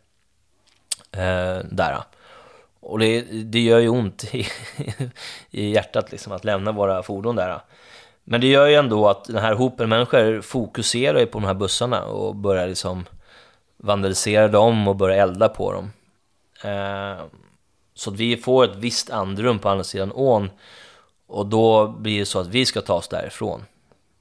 [1.71, 2.05] där.
[2.85, 4.47] Och det, det gör ju ont i,
[5.51, 7.61] i hjärtat liksom att lämna våra fordon där.
[8.25, 11.55] Men det gör ju ändå att den här hopen människor fokuserar ju på de här
[11.55, 13.05] bussarna och börjar liksom
[13.77, 15.93] vandalisera dem och börja elda på dem.
[16.65, 17.25] Eh,
[17.95, 20.51] så att vi får ett visst andrum på andra sidan ån
[21.27, 23.65] och då blir det så att vi ska ta oss därifrån.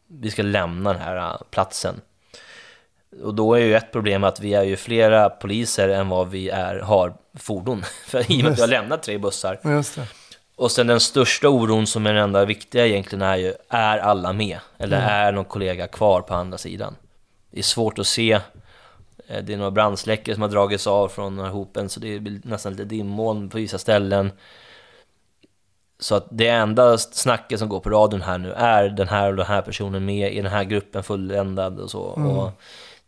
[0.07, 2.01] Vi ska lämna den här platsen.
[3.23, 6.49] Och då är ju ett problem att vi är ju flera poliser än vad vi
[6.49, 7.83] är, har fordon.
[8.07, 9.59] För i och med att vi har lämnat tre bussar.
[10.55, 14.33] Och sen den största oron som är den enda viktiga egentligen är ju, är alla
[14.33, 14.59] med?
[14.77, 15.09] Eller Mm.
[15.09, 16.95] är någon kollega kvar på andra sidan?
[17.51, 18.31] Det är svårt att se.
[19.27, 22.19] Eh, Det är några brandsläckare som har dragits av från den här hopen, så det
[22.19, 24.31] blir nästan lite dimmoln på vissa ställen.
[25.99, 29.35] Så att det enda snacket som går på radion här nu är den här och
[29.35, 32.13] den här personen med i den här gruppen fulländad och så.
[32.17, 32.29] Mm.
[32.37, 32.51] Och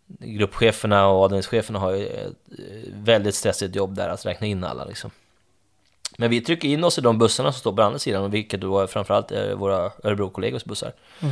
[0.08, 4.86] gruppcheferna och avdelningscheferna har ju ett eh, väldigt stressigt jobb där att räkna in alla
[4.86, 5.12] liksom.
[6.18, 8.88] Men vi trycker in oss i de bussarna som står på andra sidan, vilket då
[8.88, 10.93] framförallt är våra Örebro-kollegors bussar.
[11.20, 11.32] Mhm.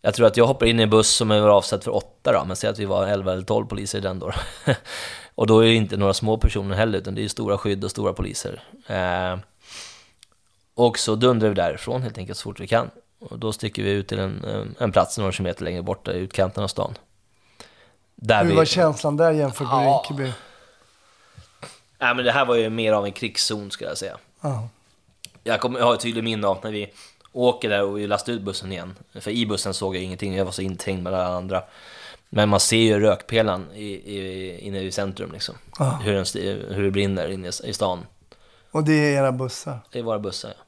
[0.00, 2.44] Jag tror att jag hoppar in i en buss som är avsedd för åtta då,
[2.44, 4.32] men säg att vi var 11 eller 12 poliser i den då.
[5.34, 7.90] och då är det inte några små personer heller, utan det är stora skydd och
[7.90, 8.62] stora poliser.
[8.86, 9.38] Eh,
[10.74, 12.90] och så dundrar vi därifrån helt enkelt så fort vi kan.
[13.18, 14.44] Och då sticker vi ut till en,
[14.78, 16.94] en- plats några kilometer längre bort, i utkanten av stan.
[18.24, 20.04] Där Hur vi, var känslan där jämfört med Ja.
[20.08, 20.32] Rinkeby?
[21.98, 24.16] Nej, men det här var ju mer av en krigszon skulle jag säga.
[24.40, 24.68] Ja.
[25.44, 26.92] Jag, kommer, jag har ett tydligt minne av när vi
[27.32, 28.94] åker där och vi lastar ut bussen igen.
[29.20, 31.62] För i bussen såg jag ingenting, jag var så inträngd med alla andra.
[32.28, 35.54] Men man ser ju rökpelan i, i, inne i centrum liksom.
[35.78, 36.00] Ja.
[36.02, 36.24] Hur, den,
[36.74, 38.06] hur det brinner inne i, i stan.
[38.70, 39.78] Och det är era bussar?
[39.90, 40.64] Det är våra bussar, ja.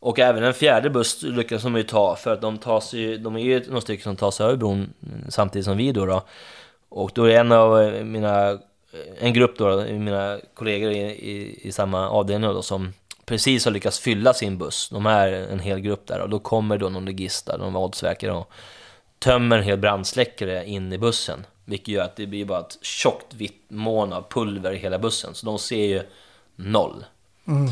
[0.00, 3.36] Och även en fjärde buss lyckas de ju ta, för att de, tas ju, de
[3.36, 4.92] är ju några stycken som tar sig över bron
[5.28, 6.06] samtidigt som vi då.
[6.06, 6.22] då.
[6.88, 8.58] Och då är en av eh, mina, eh,
[9.18, 12.92] en grupp då, mina kollegor i, i, i samma avdelning då, som
[13.24, 14.88] precis har lyckats fylla sin buss.
[14.88, 18.52] De är en hel grupp där och då kommer då någon legista, någon oddsverkare och
[19.18, 21.46] tömmer en hel brandsläckare in i bussen.
[21.64, 25.34] Vilket gör att det blir bara ett tjockt vitt moln av pulver i hela bussen.
[25.34, 26.02] Så de ser ju
[26.56, 27.04] noll.
[27.46, 27.68] Mm.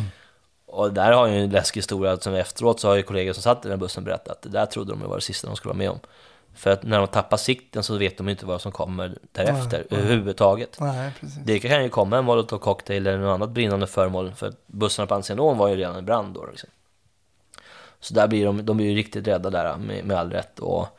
[0.67, 3.43] Och där har jag ju en läskig historia som efteråt så har ju kollegor som
[3.43, 5.71] satt i den bussen berättat att det där trodde de var det sista de skulle
[5.71, 5.99] vara med om.
[6.55, 10.01] För att när de tappar sikten så vet de inte vad som kommer därefter Nej,
[10.01, 10.81] överhuvudtaget.
[10.81, 11.39] Nej, precis.
[11.45, 15.07] Det kan ju komma en molotov cocktail eller något annat brinnande föremål för att bussarna
[15.07, 16.47] på andra sidan ån var ju redan i brand då.
[16.47, 16.71] Liksom.
[18.01, 20.59] Så där blir de, de blir ju riktigt rädda där med, med all rätt.
[20.59, 20.99] Och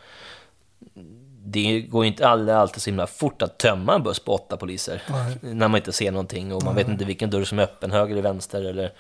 [1.44, 4.58] det går ju inte alltid, alltid så himla fort att tömma en buss på åtta
[4.58, 5.04] poliser.
[5.10, 5.38] Nej.
[5.42, 8.12] När man inte ser någonting och man vet inte vilken dörr som är öppen, höger
[8.12, 8.64] eller vänster.
[8.64, 8.94] Eller,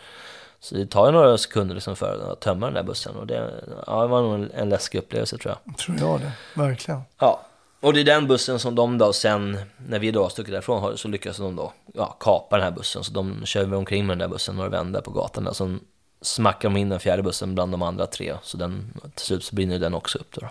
[0.60, 3.16] så det tar ju några sekunder liksom för att tömma den där bussen.
[3.16, 5.78] Och det, ja, det var nog en, en läskig upplevelse tror jag.
[5.78, 7.01] Tror jag det, verkligen.
[7.20, 7.41] Ja,
[7.80, 10.97] och det är den bussen som de då sen, när vi då har stuckit därifrån,
[10.97, 13.03] så lyckas de då ja, kapa den här bussen.
[13.03, 15.53] Så de kör omkring med den där bussen några vändor på gatan där.
[15.53, 15.80] Sen
[16.22, 18.36] smackar de in den fjärde bussen bland de andra tre.
[18.43, 20.41] Så den, till slut så brinner den också upp då.
[20.41, 20.47] då.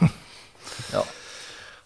[0.92, 1.04] ja.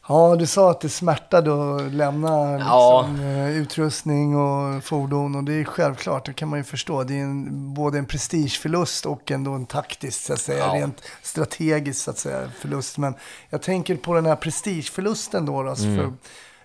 [0.08, 2.28] Ja, du sa att det smärtade att lämna
[2.58, 3.06] Ja.
[3.08, 5.34] liksom, eh, utrustning och fordon.
[5.34, 7.02] Och det är självklart, det kan man ju förstå.
[7.02, 10.74] Det är en, både en prestigeförlust och ändå en taktisk, så att säga, Ja.
[10.74, 12.98] rent strategisk så att säga, förlust.
[12.98, 13.14] Men
[13.50, 15.68] jag tänker på den här prestigeförlusten då.
[15.68, 15.96] alltså Mm.
[15.98, 16.04] för,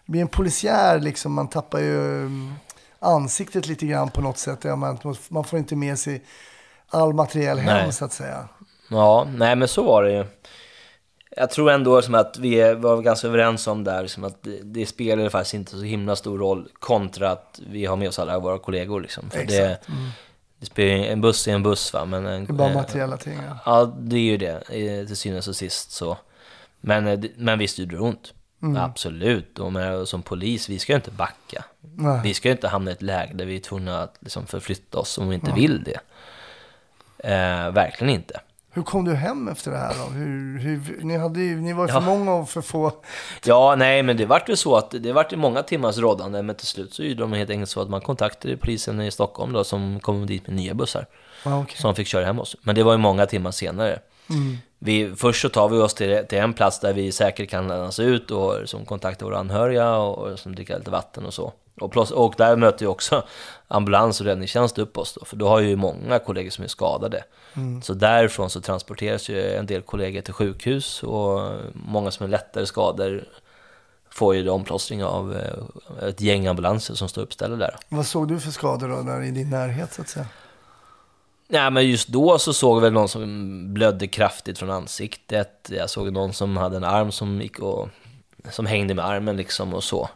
[0.05, 2.53] det blir en polisiär, liksom, man tappar ju um,
[2.99, 4.59] ansiktet lite grann på något sätt.
[4.63, 4.97] Ja, man,
[5.29, 6.23] man får inte med sig
[6.89, 7.93] all materiell hem, Nej.
[7.93, 8.47] så att säga.
[8.89, 10.25] Ja, nej men så var det ju.
[11.39, 14.85] Jag tror ändå som att vi var ganska överens om där, som att det, det
[14.85, 18.59] spelar faktiskt inte så himla stor roll kontra att vi har med oss alla våra
[18.59, 19.01] kollegor.
[19.01, 19.29] Liksom.
[19.29, 19.89] För det, Exakt.
[19.89, 20.09] Mm.
[20.59, 23.17] det spelar, ju- en buss är en buss va, men en, Det är bara materiella
[23.17, 23.39] ting.
[23.47, 23.57] Ja.
[23.65, 24.63] Ja, det är ju det,
[25.07, 26.17] till synes och sist så.
[26.81, 28.33] Men, eh, det- men visst gjorde det ont.
[28.61, 28.77] Mm.
[28.83, 31.63] Absolut, och med, som polis, vi ska ju inte backa.
[31.81, 32.19] Nej.
[32.23, 34.97] Vi ska ju inte hamna i ett läge där vi är tvungna att liksom förflytta
[34.97, 35.55] oss om vi inte Ja.
[35.55, 35.99] vill det.
[37.29, 38.39] Eh, verkligen inte.
[38.79, 40.13] Hur kom du hem efter det här då?
[40.13, 42.05] Hur, hur, ni, hade ni var ju för Ja.
[42.05, 42.91] många och för få.
[43.45, 46.67] Ja, nej, men det vart ju så att det vart många timmars rådande, men till
[46.67, 49.99] slut så gjorde de helt enkelt så att man kontaktade polisen i Stockholm då, som
[49.99, 51.05] kom dit med nya bussar.
[51.45, 51.77] Ja, okej.
[51.77, 52.55] Som fick köra hem oss.
[52.61, 53.99] Men det var ju många timmar senare.
[54.29, 54.57] Mm.
[54.79, 57.99] Vi, först så tar vi oss till, till en plats där vi säkert kan lämnas
[57.99, 61.53] ut och som kontaktar våra anhöriga och som dricker lite vatten och så.
[61.81, 63.23] Och, plus, och där möter ju också
[63.67, 67.23] ambulans och räddningstjänst upp oss då, för då har ju många kollegor som är skadade.
[67.55, 67.81] Mm.
[67.81, 72.65] Så därifrån så transporteras ju en del kollegor till sjukhus och många som är lättare
[72.65, 73.23] skador
[74.09, 77.75] får ju omplåstring av eh, ett gäng ambulanser som står uppställda där.
[77.89, 80.25] Vad såg du för skador då, där i din närhet så att säga?
[81.47, 85.69] Nej, men just då så såg jag väl någon som blödde kraftigt från ansiktet.
[85.69, 87.89] Jag såg någon som hade en arm som gick och
[88.49, 90.09] som hängde med armen liksom och så.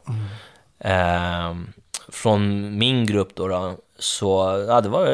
[0.80, 1.74] Ehm,
[2.08, 5.06] från min grupp då, då så, ja det var,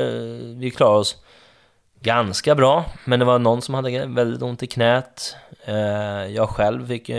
[0.60, 1.24] vi klarade oss
[2.02, 2.86] ganska bra.
[3.06, 5.36] Men det var någon som hade väldigt ont i knät.
[5.66, 7.10] Ehm, jag själv fick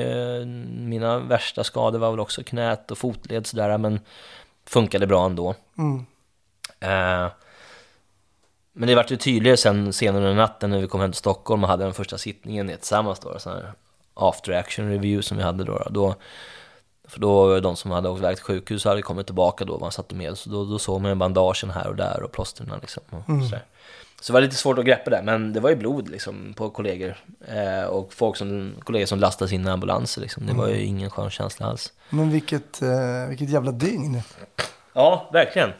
[0.79, 4.01] mina värsta skador var väl också knät och fotled sådär, men
[4.67, 5.55] funkade bra ändå.
[5.79, 6.07] Mm.
[6.81, 7.31] Ehm,
[8.73, 11.65] men det vart ju tydligare sen senare under natten när vi kom hem till Stockholm
[11.65, 13.39] och hade den första sittningen tillsammans då.
[13.39, 13.73] Så här,
[14.15, 15.87] after action review som vi hade då.
[15.91, 16.15] då
[17.11, 19.93] för då var de som hade åkt iväg till sjukhus hade kommit tillbaka då, man
[19.93, 20.39] satte med.
[20.39, 23.03] Så då, då såg man bandagen här och där och plåstren liksom.
[23.11, 23.45] Och Mm.
[23.45, 23.65] sådär.
[24.21, 26.71] Så det var lite svårt att greppa det, men det var ju blod liksom på
[26.71, 27.17] kollegor.
[27.49, 30.47] Eh, och folk som, kollegor som lastade sina ambulanser liksom.
[30.47, 30.87] Det var ju Mm.
[30.87, 31.93] ingen skön känsla alls.
[32.11, 34.23] Men vilket, eh, vilket jävla dygn.
[34.93, 35.71] Ja, verkligen.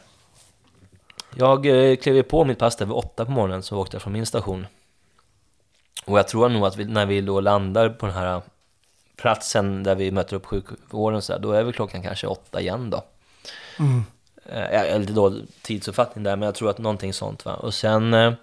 [1.35, 4.13] Jag eh, klev på mitt pass där vid åtta på morgonen, så åkte jag från
[4.13, 4.67] min station.
[6.05, 8.41] Och jag tror nog att vi, när vi då landar på den här
[9.21, 12.89] platsen där vi möter upp sjukvården så här, då är väl klockan kanske åtta igen
[12.89, 13.03] då.
[13.79, 14.03] Mm.
[14.45, 17.53] Eh, Jag är lite dålig tidsuppfattning där, men jag tror att någonting sånt va.
[17.53, 18.33] Och sen, eh,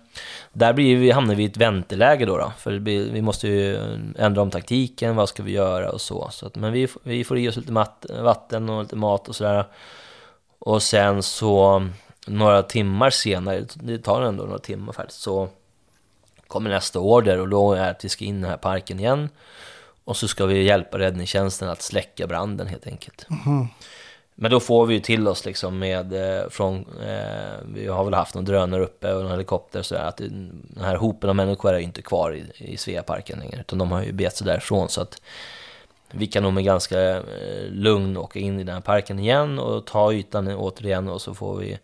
[0.52, 3.78] där blir vi, hamnar vi i ett vänteläge då, då för blir, vi måste ju
[4.18, 6.28] ändra om taktiken, vad ska vi göra och så.
[6.30, 9.36] så att, men vi, vi får i oss lite mat, vatten och lite mat och
[9.36, 9.64] sådär.
[10.58, 11.86] Och sen så,
[12.26, 15.48] några timmar senare, det tar ändå några timmar faktiskt, så
[16.46, 19.00] kommer nästa order och då är det att vi ska in i den här parken
[19.00, 19.28] igen.
[20.08, 23.26] Och så ska vi hjälpa räddningstjänsten att släcka branden helt enkelt.
[23.28, 23.68] Mhm.
[24.34, 28.14] Men då får vi ju till oss liksom med eh, från, eh, vi har väl
[28.14, 31.78] haft någon drönare uppe och en helikopter så att den här hopen av människor är
[31.78, 35.00] ju inte kvar i, i Sveaparken längre utan de har ju begett sig därifrån så
[35.00, 35.20] att
[36.10, 39.86] vi kan nog med ganska eh, lugn åka in i den här parken igen och
[39.86, 41.78] ta ytan återigen och så får vi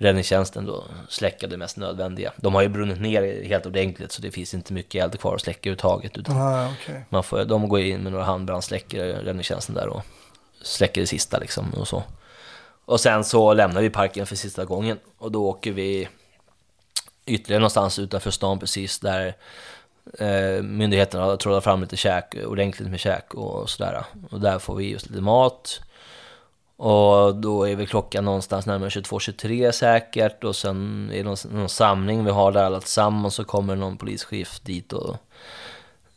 [0.00, 2.32] räddningstjänsten då släcka det mest nödvändiga.
[2.36, 5.40] De har ju brunnit ner helt ordentligt så det finns inte mycket eld kvar att
[5.40, 7.04] släcka överhuvudtaget utan Ah, okej.
[7.08, 10.02] man får, de går in med några handbrandsläckare, räddningstjänsten där och
[10.62, 12.02] släcker det sista liksom och så.
[12.84, 16.08] Och sen så lämnar vi parken för sista gången och då åker vi
[17.26, 19.34] ytterligare någonstans utanför stan precis där
[20.18, 24.04] eh, myndigheterna har trådat fram lite käk, ordentligt med käk och sådär.
[24.30, 25.80] Och där får vi just lite mat.
[26.80, 31.68] Och då är väl klockan någonstans närmare 22-23 säkert och sen är det någon, någon
[31.68, 35.16] samling vi har där alla tillsammans så kommer någon polischef dit och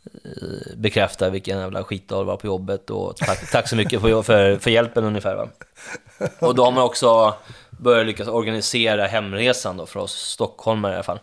[0.04, 4.22] eh, bekräftar vilken jävla skitdag det var på jobbet och tack, tack så mycket för,
[4.22, 5.48] för, för hjälpen ungefär va.
[6.40, 7.34] Och då har man också
[7.70, 11.20] börjat lyckas organisera hemresan då för oss stockholmare i alla fall.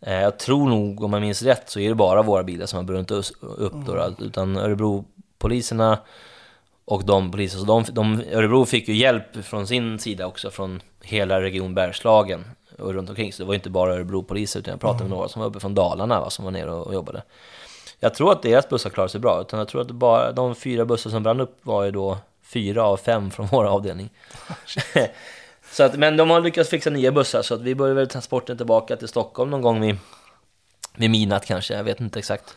[0.00, 2.76] Eh, Jag tror nog, om jag minns rätt, så är det bara våra bilar som
[2.76, 3.10] har brunnit
[3.40, 4.14] upp då, då.
[4.18, 5.98] Utan Örebro-poliserna
[6.84, 10.82] och de poliser, så de, de, Örebro fick ju hjälp från sin sida också, från
[11.02, 12.44] hela region Bergslagen
[12.78, 13.32] och runt omkring.
[13.32, 15.74] Så det var inte bara Örebro-poliser, utan jag pratade med några som var uppe från
[15.74, 17.22] Dalarna, va, som var nere och, och jobbade.
[18.00, 20.84] Jag tror att deras bussar klarade sig bra, utan jag tror att bara, de fyra
[20.84, 24.10] bussar som brann upp var ju då fyra av fem från vår avdelning.
[25.72, 28.56] så att, men de har lyckats fixa nya bussar, så att vi börjar väl transporten
[28.56, 29.96] tillbaka till Stockholm någon gång vid,
[30.96, 32.56] vid midnatt kanske, jag vet inte exakt.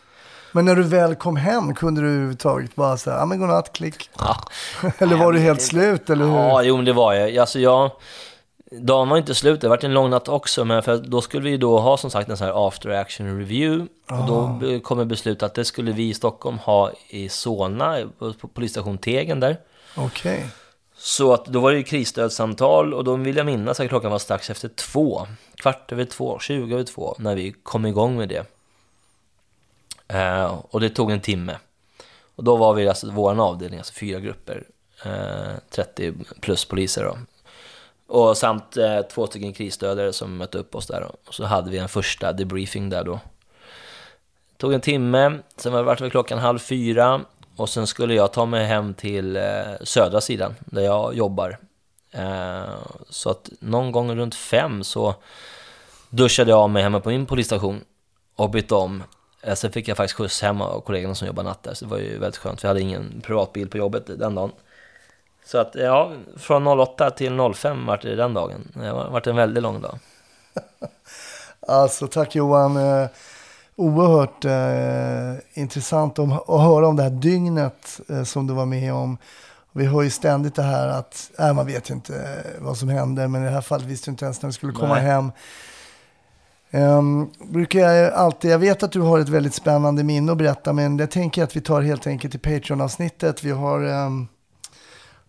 [0.52, 4.10] Men när du väl kom hem kunde du överhuvudtaget bara säga, ja men godnatt, klick.
[4.18, 4.36] Ja.
[4.98, 6.34] eller var du helt slut, eller hur?
[6.34, 7.38] Ja, jo men det var jag.
[7.38, 7.90] Alltså jag...
[8.70, 11.56] Dagen var inte slut, det var en lång natt också, men för då skulle vi
[11.56, 13.88] då ha som sagt en sån här after action review.
[14.10, 14.80] Och då Ah.
[14.82, 19.56] kom beslut att det skulle vi i Stockholm ha i Solna, på polisstation Tegen där.
[19.96, 20.46] Okej.
[20.96, 24.18] Så att då var det ju krisstödssamtal och då vill jag minnas att klockan var
[24.18, 25.26] strax efter två.
[25.56, 28.44] Kvart över två, tjugo över två, när vi kom igång med det.
[30.08, 31.58] Eh, och det tog en timme.
[32.36, 34.64] Och då var vi, alltså vår avdelning, alltså fyra grupper,
[35.04, 37.18] eh, 30 plus poliser då.
[38.08, 41.00] Och samt eh, två stycken krisstödare som mötte upp oss där.
[41.00, 41.16] Då.
[41.26, 43.20] Och så hade vi en första debriefing där då.
[44.56, 47.20] Tog en timme, sen var det väl klockan halv fyra.
[47.56, 49.42] Och sen skulle jag ta mig hem till eh,
[49.82, 51.58] södra sidan, där jag jobbar.
[52.10, 52.74] Eh,
[53.10, 55.14] så att någon gång runt fem så
[56.10, 57.84] duschade jag av mig hemma på min polisstation
[58.36, 59.02] och bytte om.
[59.42, 61.90] Eh, Sen fick jag faktiskt skjuts hem av kollegorna som jobbar natt där, så det
[61.90, 64.50] var ju väldigt skönt, jag hade ingen privatbil på jobbet den dagen.
[65.44, 68.68] Så att ja, från 08 till 05 vart det den dagen.
[68.74, 69.98] Det var- vart en väldigt lång dag.
[71.68, 72.76] Alltså tack Johan.
[72.76, 73.08] Eh,
[73.76, 76.28] oerhört eh, intressant att
[76.60, 79.18] höra om det här dygnet eh, som du var med om.
[79.72, 82.88] Vi hör ju ständigt det här att äh, man vet ju inte eh, vad som
[82.88, 85.02] händer, men i det här fallet visste du inte ens när du skulle komma Nej.
[85.04, 85.32] hem.
[86.70, 90.72] Um, brukar jag alltid, jag vet att du har ett väldigt spännande minne att berätta,
[90.72, 93.44] men jag tänker att vi tar helt enkelt i Patreon-avsnittet.
[93.44, 94.28] Vi har, ehm,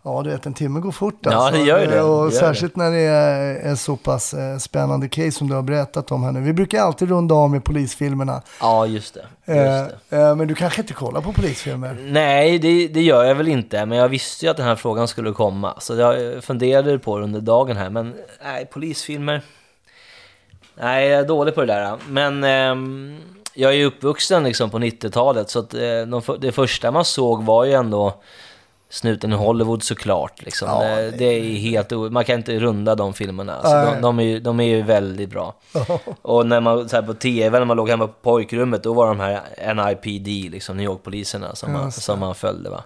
[0.03, 1.61] ja du vet en timme går fort Ja, alltså.
[1.61, 2.01] det gör det.
[2.01, 5.55] Och Det gör särskilt när det är, är så pass eh, spännande case som du
[5.55, 6.41] har berättat om här nu.
[6.41, 8.41] Vi brukar alltid runda av med polisfilmerna.
[8.61, 9.19] Ja, just det.
[9.53, 10.17] Just det.
[10.17, 11.97] Eh, eh, men du kanske inte kollar på polisfilmer?
[12.01, 15.07] Nej, det, det gör jag väl inte, men jag visste ju att den här frågan
[15.07, 15.73] skulle komma.
[15.79, 18.13] Så jag funderade på det under dagen här, men
[18.43, 19.41] nej, polisfilmer...
[20.80, 21.97] Nej, jag är dålig på det där.
[22.07, 23.17] Men ehm,
[23.53, 27.43] jag är ju uppvuxen liksom på 90-talet, så att, eh, de, det första man såg
[27.43, 28.13] var ju ändå
[28.91, 30.41] Snuten i Hollywood såklart.
[30.41, 30.67] Liksom.
[30.67, 33.55] Ja, det, det är helt Man kan inte runda de filmerna.
[33.55, 35.53] Alltså, de, de, är ju, de är ju väldigt bra.
[36.21, 39.07] Och när man så här, på tv, när man låg hemma på pojkrummet, då var
[39.07, 39.41] de här
[39.73, 42.69] NIPD, liksom New York-poliserna, som, man, som man följde.
[42.69, 42.84] Va?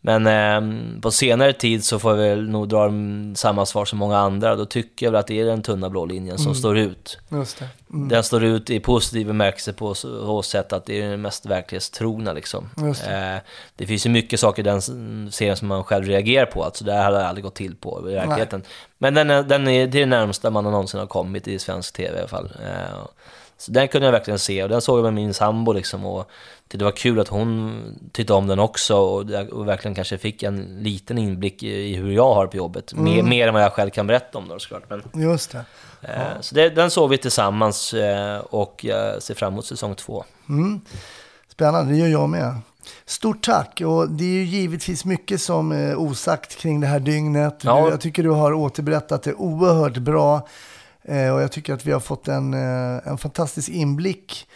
[0.00, 3.98] Men ehm, på senare tid så får jag väl nog dra mm, samma svar som
[3.98, 4.56] många andra.
[4.56, 6.54] Då tycker jag väl att det är den tunna blå linjen som Mm.
[6.54, 7.18] står ut.
[7.28, 7.68] Just det.
[7.92, 8.08] Mm.
[8.08, 12.32] Den står ut i positiv bemärkelse på så sätt att det är den mest verklighetstrogna
[12.32, 12.70] liksom.
[12.76, 13.34] Det.
[13.34, 13.40] Eh,
[13.76, 14.82] det finns ju mycket saker i den
[15.32, 18.14] serien som man själv reagerar på, alltså det här hade aldrig gått till på i
[18.14, 18.62] verkligheten.
[18.98, 22.18] Men den är, den är det närmsta man någonsin har kommit i svensk tv i
[22.18, 22.52] alla fall.
[22.64, 22.98] Eh,
[23.58, 26.30] så den kunde jag verkligen se och den såg jag med min sambo liksom och
[26.68, 27.82] det var kul att hon
[28.12, 29.30] tyckte om den också och,
[29.68, 32.94] verkligen kanske fick en liten inblick i, hur jag har det på jobbet.
[32.94, 33.28] Mer, Mm.
[33.28, 34.82] mer än vad jag själv kan berätta om då såklart.
[34.88, 35.64] Men, Just det.
[36.02, 40.24] Eh, Så det, den såg vi tillsammans eh, och jag ser fram emot säsong två.
[40.48, 40.80] Mm.
[41.52, 42.54] Spännande, det gör jag med.
[43.06, 47.60] Stort tack och det är ju givetvis mycket som är osagt kring det här dygnet.
[47.64, 47.90] Ja.
[47.90, 50.48] Jag tycker du har återberättat det oerhört bra
[51.08, 54.48] eh, och jag tycker att vi har fått en, eh, en fantastisk inblick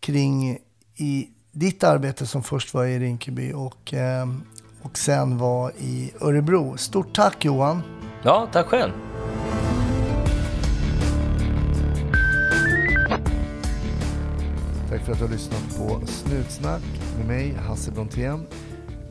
[0.00, 0.58] kring
[0.96, 4.28] i ditt arbete som först var i Rinkeby och, eh,
[4.82, 6.76] och sen var i Örebro.
[6.76, 7.82] Stort tack Johan!
[8.22, 8.92] Ja, tack själv.
[14.90, 16.82] Tack för att du har lyssnat på Snutsnack
[17.18, 18.46] med mig, Hasse Brontén.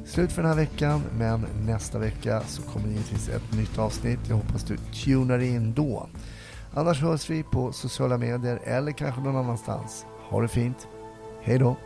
[0.06, 4.20] Slut för den här veckan, men nästa vecka så kommer det givetvis ett nytt avsnitt.
[4.28, 6.10] Jag hoppas du tunar in då.
[6.74, 10.06] Annars hörs vi på sociala medier eller kanske någon annanstans.
[10.30, 10.88] Ha det fint.
[11.42, 11.78] Hej då!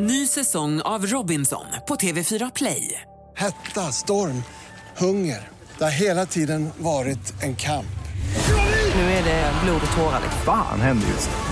[0.00, 3.00] Ny säsong av Robinson på TV4 Play.
[3.36, 4.42] Hetta, storm,
[4.96, 5.48] hunger.
[5.78, 7.86] Det har hela tiden varit en kamp.
[8.94, 10.20] Nu är det blod och tårar.
[10.22, 10.42] liksom.
[10.44, 11.51] Fan händer just nu.